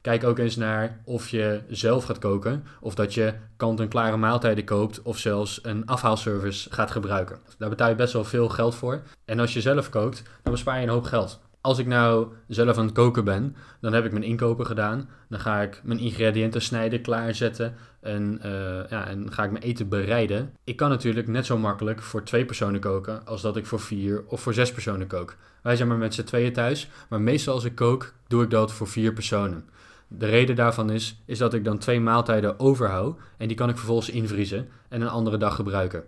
Kijk 0.00 0.24
ook 0.24 0.38
eens 0.38 0.56
naar 0.56 1.00
of 1.04 1.28
je 1.28 1.62
zelf 1.68 2.04
gaat 2.04 2.18
koken 2.18 2.64
of 2.80 2.94
dat 2.94 3.14
je 3.14 3.34
kant-en-klare 3.56 4.16
maaltijden 4.16 4.64
koopt 4.64 5.02
of 5.02 5.18
zelfs 5.18 5.58
een 5.62 5.86
afhaalservice 5.86 6.72
gaat 6.72 6.90
gebruiken. 6.90 7.38
Daar 7.58 7.68
betaal 7.68 7.88
je 7.88 7.94
best 7.94 8.12
wel 8.12 8.24
veel 8.24 8.48
geld 8.48 8.74
voor. 8.74 9.02
En 9.24 9.40
als 9.40 9.52
je 9.52 9.60
zelf 9.60 9.88
kookt, 9.88 10.22
dan 10.42 10.52
bespaar 10.52 10.76
je 10.76 10.82
een 10.82 10.92
hoop 10.92 11.04
geld. 11.04 11.46
Als 11.60 11.78
ik 11.78 11.86
nou 11.86 12.28
zelf 12.48 12.78
aan 12.78 12.84
het 12.84 12.94
koken 12.94 13.24
ben, 13.24 13.56
dan 13.80 13.92
heb 13.92 14.04
ik 14.04 14.12
mijn 14.12 14.24
inkopen 14.24 14.66
gedaan. 14.66 15.08
Dan 15.28 15.40
ga 15.40 15.60
ik 15.60 15.80
mijn 15.84 15.98
ingrediënten 15.98 16.62
snijden, 16.62 17.00
klaarzetten 17.00 17.74
en, 18.00 18.40
uh, 18.44 18.90
ja, 18.90 19.06
en 19.06 19.32
ga 19.32 19.44
ik 19.44 19.50
mijn 19.50 19.64
eten 19.64 19.88
bereiden. 19.88 20.52
Ik 20.64 20.76
kan 20.76 20.88
natuurlijk 20.88 21.28
net 21.28 21.46
zo 21.46 21.58
makkelijk 21.58 22.02
voor 22.02 22.22
twee 22.22 22.44
personen 22.44 22.80
koken 22.80 23.26
als 23.26 23.42
dat 23.42 23.56
ik 23.56 23.66
voor 23.66 23.80
vier 23.80 24.24
of 24.26 24.40
voor 24.40 24.54
zes 24.54 24.72
personen 24.72 25.06
kook. 25.06 25.36
Wij 25.62 25.76
zijn 25.76 25.88
maar 25.88 25.96
met 25.96 26.14
z'n 26.14 26.22
tweeën 26.22 26.52
thuis, 26.52 26.88
maar 27.08 27.20
meestal 27.20 27.54
als 27.54 27.64
ik 27.64 27.74
kook, 27.74 28.12
doe 28.26 28.42
ik 28.42 28.50
dat 28.50 28.72
voor 28.72 28.88
vier 28.88 29.12
personen. 29.12 29.64
De 30.08 30.26
reden 30.26 30.56
daarvan 30.56 30.90
is, 30.90 31.22
is 31.24 31.38
dat 31.38 31.54
ik 31.54 31.64
dan 31.64 31.78
twee 31.78 32.00
maaltijden 32.00 32.60
overhoud 32.60 33.18
en 33.36 33.48
die 33.48 33.56
kan 33.56 33.68
ik 33.68 33.76
vervolgens 33.76 34.10
invriezen 34.10 34.68
en 34.88 35.00
een 35.00 35.08
andere 35.08 35.36
dag 35.36 35.54
gebruiken. 35.54 36.04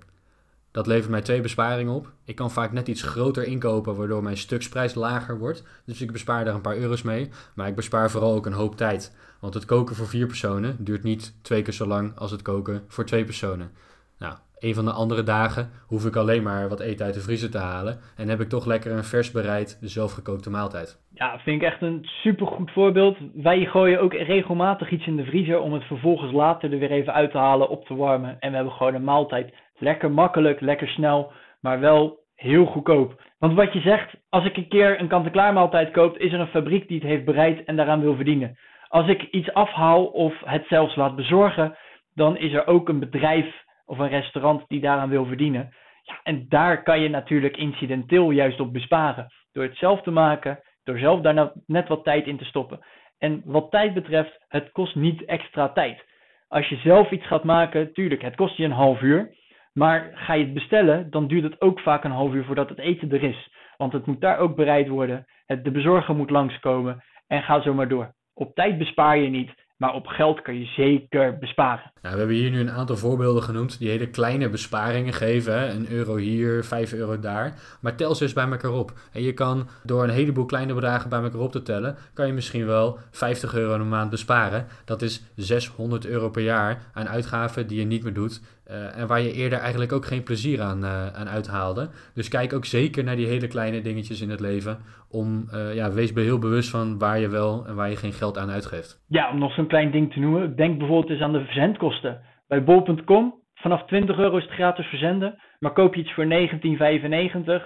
Dat 0.72 0.86
levert 0.86 1.10
mij 1.10 1.20
twee 1.20 1.40
besparingen 1.40 1.94
op. 1.94 2.12
Ik 2.24 2.36
kan 2.36 2.50
vaak 2.50 2.72
net 2.72 2.88
iets 2.88 3.02
groter 3.02 3.44
inkopen, 3.44 3.96
waardoor 3.96 4.22
mijn 4.22 4.36
stuksprijs 4.36 4.94
lager 4.94 5.38
wordt. 5.38 5.82
Dus 5.86 6.02
ik 6.02 6.12
bespaar 6.12 6.44
daar 6.44 6.54
een 6.54 6.60
paar 6.60 6.76
euro's 6.76 7.02
mee. 7.02 7.30
Maar 7.54 7.68
ik 7.68 7.74
bespaar 7.74 8.10
vooral 8.10 8.34
ook 8.34 8.46
een 8.46 8.52
hoop 8.52 8.76
tijd. 8.76 9.16
Want 9.40 9.54
het 9.54 9.64
koken 9.64 9.96
voor 9.96 10.06
vier 10.06 10.26
personen 10.26 10.76
duurt 10.78 11.02
niet 11.02 11.38
twee 11.42 11.62
keer 11.62 11.72
zo 11.72 11.86
lang 11.86 12.16
als 12.16 12.30
het 12.30 12.42
koken 12.42 12.84
voor 12.88 13.04
twee 13.04 13.24
personen. 13.24 13.70
Nou, 14.18 14.34
een 14.58 14.74
van 14.74 14.84
de 14.84 14.92
andere 14.92 15.22
dagen 15.22 15.70
hoef 15.86 16.06
ik 16.06 16.16
alleen 16.16 16.42
maar 16.42 16.68
wat 16.68 16.80
eten 16.80 17.06
uit 17.06 17.14
de 17.14 17.20
vriezer 17.20 17.50
te 17.50 17.58
halen. 17.58 17.98
En 18.16 18.28
heb 18.28 18.40
ik 18.40 18.48
toch 18.48 18.66
lekker 18.66 18.92
een 18.92 19.04
vers 19.04 19.30
bereid, 19.30 19.78
zelfgekookte 19.80 20.50
maaltijd. 20.50 21.02
Ja, 21.14 21.38
vind 21.38 21.62
ik 21.62 21.68
echt 21.68 21.82
een 21.82 22.04
supergoed 22.04 22.70
voorbeeld. 22.70 23.16
Wij 23.34 23.64
gooien 23.64 24.00
ook 24.00 24.12
regelmatig 24.12 24.90
iets 24.90 25.06
in 25.06 25.16
de 25.16 25.24
vriezer 25.24 25.60
om 25.60 25.72
het 25.72 25.82
vervolgens 25.82 26.32
later 26.32 26.72
er 26.72 26.78
weer 26.78 26.90
even 26.90 27.12
uit 27.12 27.30
te 27.30 27.38
halen, 27.38 27.68
op 27.68 27.86
te 27.86 27.94
warmen. 27.94 28.36
En 28.40 28.50
we 28.50 28.56
hebben 28.56 28.74
gewoon 28.74 28.94
een 28.94 29.04
maaltijd 29.04 29.54
Lekker 29.80 30.10
makkelijk, 30.10 30.60
lekker 30.60 30.88
snel, 30.88 31.32
maar 31.60 31.80
wel 31.80 32.18
heel 32.34 32.64
goedkoop. 32.64 33.22
Want 33.38 33.54
wat 33.54 33.72
je 33.72 33.80
zegt, 33.80 34.14
als 34.28 34.44
ik 34.44 34.56
een 34.56 34.68
keer 34.68 35.00
een 35.00 35.08
kant-en-klaar 35.08 35.52
maaltijd 35.52 35.90
koop, 35.90 36.18
is 36.18 36.32
er 36.32 36.40
een 36.40 36.46
fabriek 36.46 36.88
die 36.88 36.98
het 36.98 37.08
heeft 37.08 37.24
bereid 37.24 37.64
en 37.64 37.76
daaraan 37.76 38.00
wil 38.00 38.14
verdienen. 38.14 38.58
Als 38.88 39.08
ik 39.08 39.22
iets 39.22 39.52
afhaal 39.52 40.06
of 40.06 40.34
het 40.44 40.66
zelfs 40.68 40.96
laat 40.96 41.16
bezorgen, 41.16 41.76
dan 42.14 42.36
is 42.36 42.52
er 42.52 42.66
ook 42.66 42.88
een 42.88 42.98
bedrijf 42.98 43.64
of 43.86 43.98
een 43.98 44.08
restaurant 44.08 44.64
die 44.68 44.80
daaraan 44.80 45.08
wil 45.08 45.24
verdienen. 45.24 45.74
Ja, 46.02 46.20
en 46.22 46.46
daar 46.48 46.82
kan 46.82 47.00
je 47.00 47.08
natuurlijk 47.08 47.56
incidenteel 47.56 48.30
juist 48.30 48.60
op 48.60 48.72
besparen. 48.72 49.32
Door 49.52 49.64
het 49.64 49.76
zelf 49.76 50.02
te 50.02 50.10
maken, 50.10 50.60
door 50.84 50.98
zelf 50.98 51.20
daar 51.20 51.52
net 51.66 51.88
wat 51.88 52.04
tijd 52.04 52.26
in 52.26 52.36
te 52.36 52.44
stoppen. 52.44 52.80
En 53.18 53.42
wat 53.44 53.70
tijd 53.70 53.94
betreft, 53.94 54.44
het 54.48 54.72
kost 54.72 54.94
niet 54.94 55.24
extra 55.24 55.68
tijd. 55.68 56.04
Als 56.48 56.68
je 56.68 56.76
zelf 56.76 57.10
iets 57.10 57.26
gaat 57.26 57.44
maken, 57.44 57.92
tuurlijk, 57.92 58.22
het 58.22 58.36
kost 58.36 58.56
je 58.56 58.64
een 58.64 58.70
half 58.70 59.00
uur. 59.00 59.34
Maar 59.72 60.10
ga 60.14 60.34
je 60.34 60.44
het 60.44 60.54
bestellen, 60.54 61.10
dan 61.10 61.26
duurt 61.26 61.44
het 61.44 61.60
ook 61.60 61.80
vaak 61.80 62.04
een 62.04 62.10
half 62.10 62.32
uur 62.32 62.44
voordat 62.44 62.68
het 62.68 62.78
eten 62.78 63.12
er 63.12 63.22
is. 63.22 63.50
Want 63.76 63.92
het 63.92 64.06
moet 64.06 64.20
daar 64.20 64.38
ook 64.38 64.56
bereid 64.56 64.88
worden. 64.88 65.26
De 65.46 65.70
bezorger 65.70 66.14
moet 66.14 66.30
langskomen. 66.30 67.02
En 67.26 67.42
ga 67.42 67.62
zo 67.62 67.74
maar 67.74 67.88
door. 67.88 68.14
Op 68.34 68.54
tijd 68.54 68.78
bespaar 68.78 69.18
je 69.18 69.28
niet, 69.28 69.50
maar 69.76 69.94
op 69.94 70.06
geld 70.06 70.42
kan 70.42 70.58
je 70.58 70.64
zeker 70.64 71.38
besparen. 71.38 71.92
Nou, 72.02 72.14
we 72.14 72.20
hebben 72.20 72.36
hier 72.36 72.50
nu 72.50 72.60
een 72.60 72.70
aantal 72.70 72.96
voorbeelden 72.96 73.42
genoemd 73.42 73.78
die 73.78 73.88
hele 73.88 74.10
kleine 74.10 74.48
besparingen 74.48 75.12
geven. 75.12 75.70
Een 75.70 75.90
euro 75.90 76.16
hier, 76.16 76.64
vijf 76.64 76.92
euro 76.92 77.18
daar. 77.18 77.78
Maar 77.80 77.96
tel 77.96 78.14
ze 78.14 78.22
eens 78.22 78.32
bij 78.32 78.48
elkaar 78.48 78.72
op. 78.72 78.92
En 79.12 79.22
je 79.22 79.32
kan 79.32 79.68
door 79.84 80.02
een 80.02 80.10
heleboel 80.10 80.44
kleine 80.44 80.74
bedragen 80.74 81.10
bij 81.10 81.22
elkaar 81.22 81.40
op 81.40 81.52
te 81.52 81.62
tellen, 81.62 81.96
kan 82.14 82.26
je 82.26 82.32
misschien 82.32 82.66
wel 82.66 82.98
50 83.10 83.54
euro 83.54 83.74
een 83.74 83.88
maand 83.88 84.10
besparen. 84.10 84.66
Dat 84.84 85.02
is 85.02 85.32
600 85.36 86.06
euro 86.06 86.30
per 86.30 86.42
jaar 86.42 86.90
aan 86.92 87.08
uitgaven 87.08 87.66
die 87.66 87.78
je 87.78 87.86
niet 87.86 88.02
meer 88.02 88.14
doet. 88.14 88.40
Uh, 88.70 89.00
en 89.00 89.06
waar 89.06 89.20
je 89.20 89.32
eerder 89.32 89.58
eigenlijk 89.58 89.92
ook 89.92 90.04
geen 90.04 90.22
plezier 90.22 90.60
aan, 90.60 90.84
uh, 90.84 91.06
aan 91.06 91.28
uithaalde. 91.28 91.88
Dus 92.14 92.28
kijk 92.28 92.52
ook 92.52 92.64
zeker 92.64 93.04
naar 93.04 93.16
die 93.16 93.26
hele 93.26 93.48
kleine 93.48 93.80
dingetjes 93.80 94.20
in 94.20 94.30
het 94.30 94.40
leven. 94.40 94.78
Om, 95.10 95.44
uh, 95.54 95.74
ja, 95.74 95.92
wees 95.92 96.12
heel 96.14 96.38
bewust 96.38 96.70
van 96.70 96.98
waar 96.98 97.18
je 97.18 97.28
wel 97.28 97.66
en 97.66 97.74
waar 97.74 97.90
je 97.90 97.96
geen 97.96 98.12
geld 98.12 98.38
aan 98.38 98.50
uitgeeft. 98.50 99.04
Ja, 99.08 99.30
om 99.30 99.38
nog 99.38 99.52
zo'n 99.52 99.66
klein 99.66 99.90
ding 99.90 100.12
te 100.12 100.20
noemen. 100.20 100.56
Denk 100.56 100.78
bijvoorbeeld 100.78 101.10
eens 101.10 101.20
aan 101.20 101.32
de 101.32 101.44
verzendkosten. 101.44 102.20
Bij 102.48 102.64
bol.com, 102.64 103.34
vanaf 103.54 103.84
20 103.86 104.18
euro 104.18 104.36
is 104.36 104.44
het 104.44 104.52
gratis 104.52 104.86
verzenden. 104.86 105.38
Maar 105.58 105.72
koop 105.72 105.94
je 105.94 106.00
iets 106.00 106.12
voor 106.12 106.26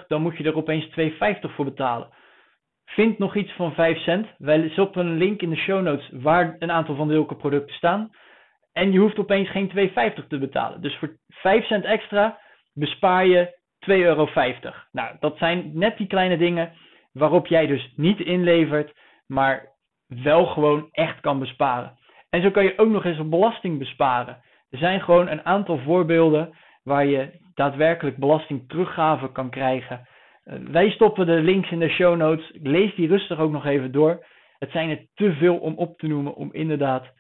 19,95, 0.02 0.06
dan 0.06 0.22
moet 0.22 0.36
je 0.36 0.44
er 0.44 0.56
opeens 0.56 0.86
2,50 0.86 1.54
voor 1.54 1.64
betalen. 1.64 2.08
Vind 2.84 3.18
nog 3.18 3.36
iets 3.36 3.52
van 3.52 3.74
5 3.74 3.98
cent. 3.98 4.26
Wij 4.38 4.68
stoppen 4.68 5.06
een 5.06 5.18
link 5.18 5.40
in 5.40 5.50
de 5.50 5.56
show 5.56 5.82
notes 5.82 6.10
waar 6.12 6.56
een 6.58 6.70
aantal 6.70 6.94
van 6.94 7.10
zulke 7.10 7.36
producten 7.36 7.76
staan. 7.76 8.10
En 8.74 8.92
je 8.92 8.98
hoeft 8.98 9.18
opeens 9.18 9.50
geen 9.50 9.70
2,50 9.70 10.26
te 10.28 10.38
betalen. 10.38 10.80
Dus 10.80 10.96
voor 10.96 11.16
5 11.28 11.66
cent 11.66 11.84
extra 11.84 12.38
bespaar 12.72 13.26
je 13.26 13.58
2,50 13.78 13.86
euro. 13.86 14.28
Nou, 14.92 15.16
dat 15.20 15.38
zijn 15.38 15.70
net 15.74 15.96
die 15.96 16.06
kleine 16.06 16.36
dingen 16.36 16.72
waarop 17.12 17.46
jij 17.46 17.66
dus 17.66 17.92
niet 17.96 18.20
inlevert, 18.20 18.92
maar 19.26 19.68
wel 20.06 20.46
gewoon 20.46 20.88
echt 20.90 21.20
kan 21.20 21.38
besparen. 21.38 21.98
En 22.30 22.42
zo 22.42 22.50
kan 22.50 22.64
je 22.64 22.78
ook 22.78 22.88
nog 22.88 23.04
eens 23.04 23.18
op 23.18 23.30
belasting 23.30 23.78
besparen. 23.78 24.42
Er 24.70 24.78
zijn 24.78 25.00
gewoon 25.00 25.28
een 25.28 25.44
aantal 25.44 25.78
voorbeelden 25.78 26.56
waar 26.82 27.06
je 27.06 27.30
daadwerkelijk 27.54 28.16
belasting 28.16 28.68
teruggave 28.68 29.32
kan 29.32 29.50
krijgen. 29.50 30.08
Uh, 30.44 30.54
wij 30.70 30.90
stoppen 30.90 31.26
de 31.26 31.40
links 31.40 31.70
in 31.70 31.78
de 31.78 31.88
show 31.88 32.16
notes. 32.16 32.50
Lees 32.62 32.94
die 32.94 33.08
rustig 33.08 33.38
ook 33.38 33.50
nog 33.50 33.66
even 33.66 33.92
door. 33.92 34.26
Het 34.58 34.70
zijn 34.70 34.90
er 34.90 35.06
te 35.14 35.32
veel 35.32 35.56
om 35.56 35.74
op 35.74 35.98
te 35.98 36.06
noemen 36.06 36.34
om 36.34 36.52
inderdaad 36.52 37.12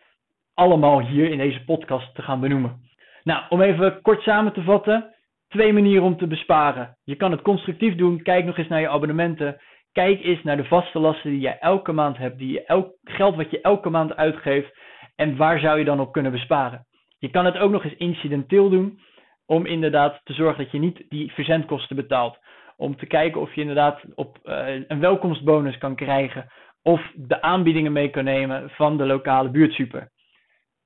allemaal 0.54 1.00
hier 1.00 1.30
in 1.30 1.38
deze 1.38 1.64
podcast 1.64 2.14
te 2.14 2.22
gaan 2.22 2.40
benoemen. 2.40 2.80
Nou, 3.22 3.42
om 3.48 3.60
even 3.60 4.02
kort 4.02 4.22
samen 4.22 4.52
te 4.52 4.62
vatten. 4.62 5.14
Twee 5.48 5.72
manieren 5.72 6.04
om 6.04 6.16
te 6.16 6.26
besparen. 6.26 6.96
Je 7.04 7.14
kan 7.14 7.30
het 7.30 7.42
constructief 7.42 7.94
doen. 7.94 8.22
Kijk 8.22 8.44
nog 8.44 8.58
eens 8.58 8.68
naar 8.68 8.80
je 8.80 8.88
abonnementen. 8.88 9.60
Kijk 9.92 10.22
eens 10.22 10.42
naar 10.42 10.56
de 10.56 10.64
vaste 10.64 10.98
lasten 10.98 11.30
die 11.30 11.40
je 11.40 11.48
elke 11.48 11.92
maand 11.92 12.16
hebt. 12.16 12.38
Die 12.38 12.52
je 12.52 12.64
elk, 12.64 12.96
geld 13.04 13.36
wat 13.36 13.50
je 13.50 13.60
elke 13.60 13.90
maand 13.90 14.16
uitgeeft. 14.16 14.78
En 15.16 15.36
waar 15.36 15.58
zou 15.58 15.78
je 15.78 15.84
dan 15.84 16.00
op 16.00 16.12
kunnen 16.12 16.32
besparen? 16.32 16.86
Je 17.18 17.30
kan 17.30 17.44
het 17.44 17.58
ook 17.58 17.70
nog 17.70 17.84
eens 17.84 17.96
incidenteel 17.96 18.68
doen. 18.68 19.00
Om 19.46 19.66
inderdaad 19.66 20.20
te 20.24 20.32
zorgen 20.32 20.62
dat 20.62 20.72
je 20.72 20.78
niet 20.78 21.04
die 21.08 21.32
verzendkosten 21.32 21.96
betaalt. 21.96 22.38
Om 22.76 22.96
te 22.96 23.06
kijken 23.06 23.40
of 23.40 23.54
je 23.54 23.60
inderdaad 23.60 24.00
op 24.14 24.38
uh, 24.44 24.66
een 24.88 25.00
welkomstbonus 25.00 25.78
kan 25.78 25.94
krijgen. 25.94 26.46
Of 26.82 27.12
de 27.14 27.42
aanbiedingen 27.42 27.92
mee 27.92 28.10
kan 28.10 28.24
nemen 28.24 28.70
van 28.70 28.96
de 28.96 29.06
lokale 29.06 29.50
buurtsuper. 29.50 30.12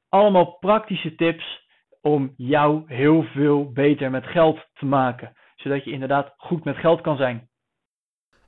Allemaal 0.09 0.57
praktische 0.61 1.15
tips 1.15 1.67
om 2.01 2.35
jou 2.37 2.83
heel 2.87 3.23
veel 3.23 3.73
beter 3.73 4.11
met 4.11 4.27
geld 4.27 4.59
te 4.75 4.85
maken. 4.85 5.37
Zodat 5.57 5.85
je 5.85 5.91
inderdaad 5.91 6.35
goed 6.37 6.65
met 6.65 6.77
geld 6.77 7.01
kan 7.01 7.17
zijn. 7.17 7.49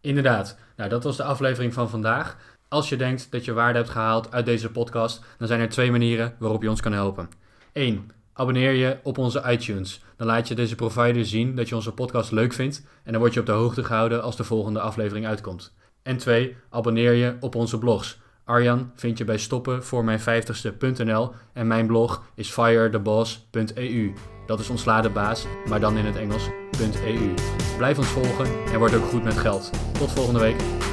Inderdaad. 0.00 0.72
Nou, 0.76 0.90
dat 0.90 1.04
was 1.04 1.16
de 1.16 1.24
aflevering 1.24 1.72
van 1.72 1.88
vandaag. 1.88 2.58
Als 2.68 2.88
je 2.88 2.96
denkt 2.96 3.32
dat 3.32 3.44
je 3.44 3.52
waarde 3.52 3.78
hebt 3.78 3.90
gehaald 3.90 4.32
uit 4.32 4.44
deze 4.44 4.70
podcast, 4.70 5.36
dan 5.38 5.46
zijn 5.48 5.60
er 5.60 5.68
twee 5.68 5.90
manieren 5.90 6.36
waarop 6.38 6.62
je 6.62 6.70
ons 6.70 6.80
kan 6.80 6.92
helpen. 6.92 7.28
1. 7.72 8.10
Abonneer 8.32 8.72
je 8.72 8.98
op 9.02 9.18
onze 9.18 9.42
iTunes. 9.50 10.04
Dan 10.16 10.26
laat 10.26 10.48
je 10.48 10.54
deze 10.54 10.74
provider 10.74 11.24
zien 11.24 11.54
dat 11.54 11.68
je 11.68 11.74
onze 11.74 11.94
podcast 11.94 12.30
leuk 12.30 12.52
vindt 12.52 12.86
en 13.04 13.12
dan 13.12 13.20
word 13.20 13.34
je 13.34 13.40
op 13.40 13.46
de 13.46 13.52
hoogte 13.52 13.84
gehouden 13.84 14.22
als 14.22 14.36
de 14.36 14.44
volgende 14.44 14.80
aflevering 14.80 15.26
uitkomt. 15.26 15.76
En 16.02 16.16
2. 16.16 16.56
Abonneer 16.70 17.12
je 17.12 17.36
op 17.40 17.54
onze 17.54 17.78
blogs. 17.78 18.20
Arjan 18.50 18.90
vind 18.94 19.18
je 19.18 19.24
bij 19.24 19.38
stoppen 19.38 19.84
voor 19.84 20.04
mijn 20.04 20.20
50ste.nl 20.20 21.30
en 21.52 21.66
mijn 21.66 21.86
blog 21.86 22.22
is 22.34 22.50
firetheboss.eu. 22.50 24.12
Dat 24.46 24.60
is 24.60 24.68
ontsla 24.68 25.10
baas, 25.10 25.46
maar 25.68 25.80
dan 25.80 25.96
in 25.96 26.04
het 26.04 26.16
Engels.eu. 26.16 27.34
Blijf 27.76 27.98
ons 27.98 28.08
volgen 28.08 28.46
en 28.72 28.78
word 28.78 28.94
ook 28.94 29.04
goed 29.04 29.24
met 29.24 29.38
geld. 29.38 29.70
Tot 29.98 30.12
volgende 30.12 30.40
week. 30.40 30.89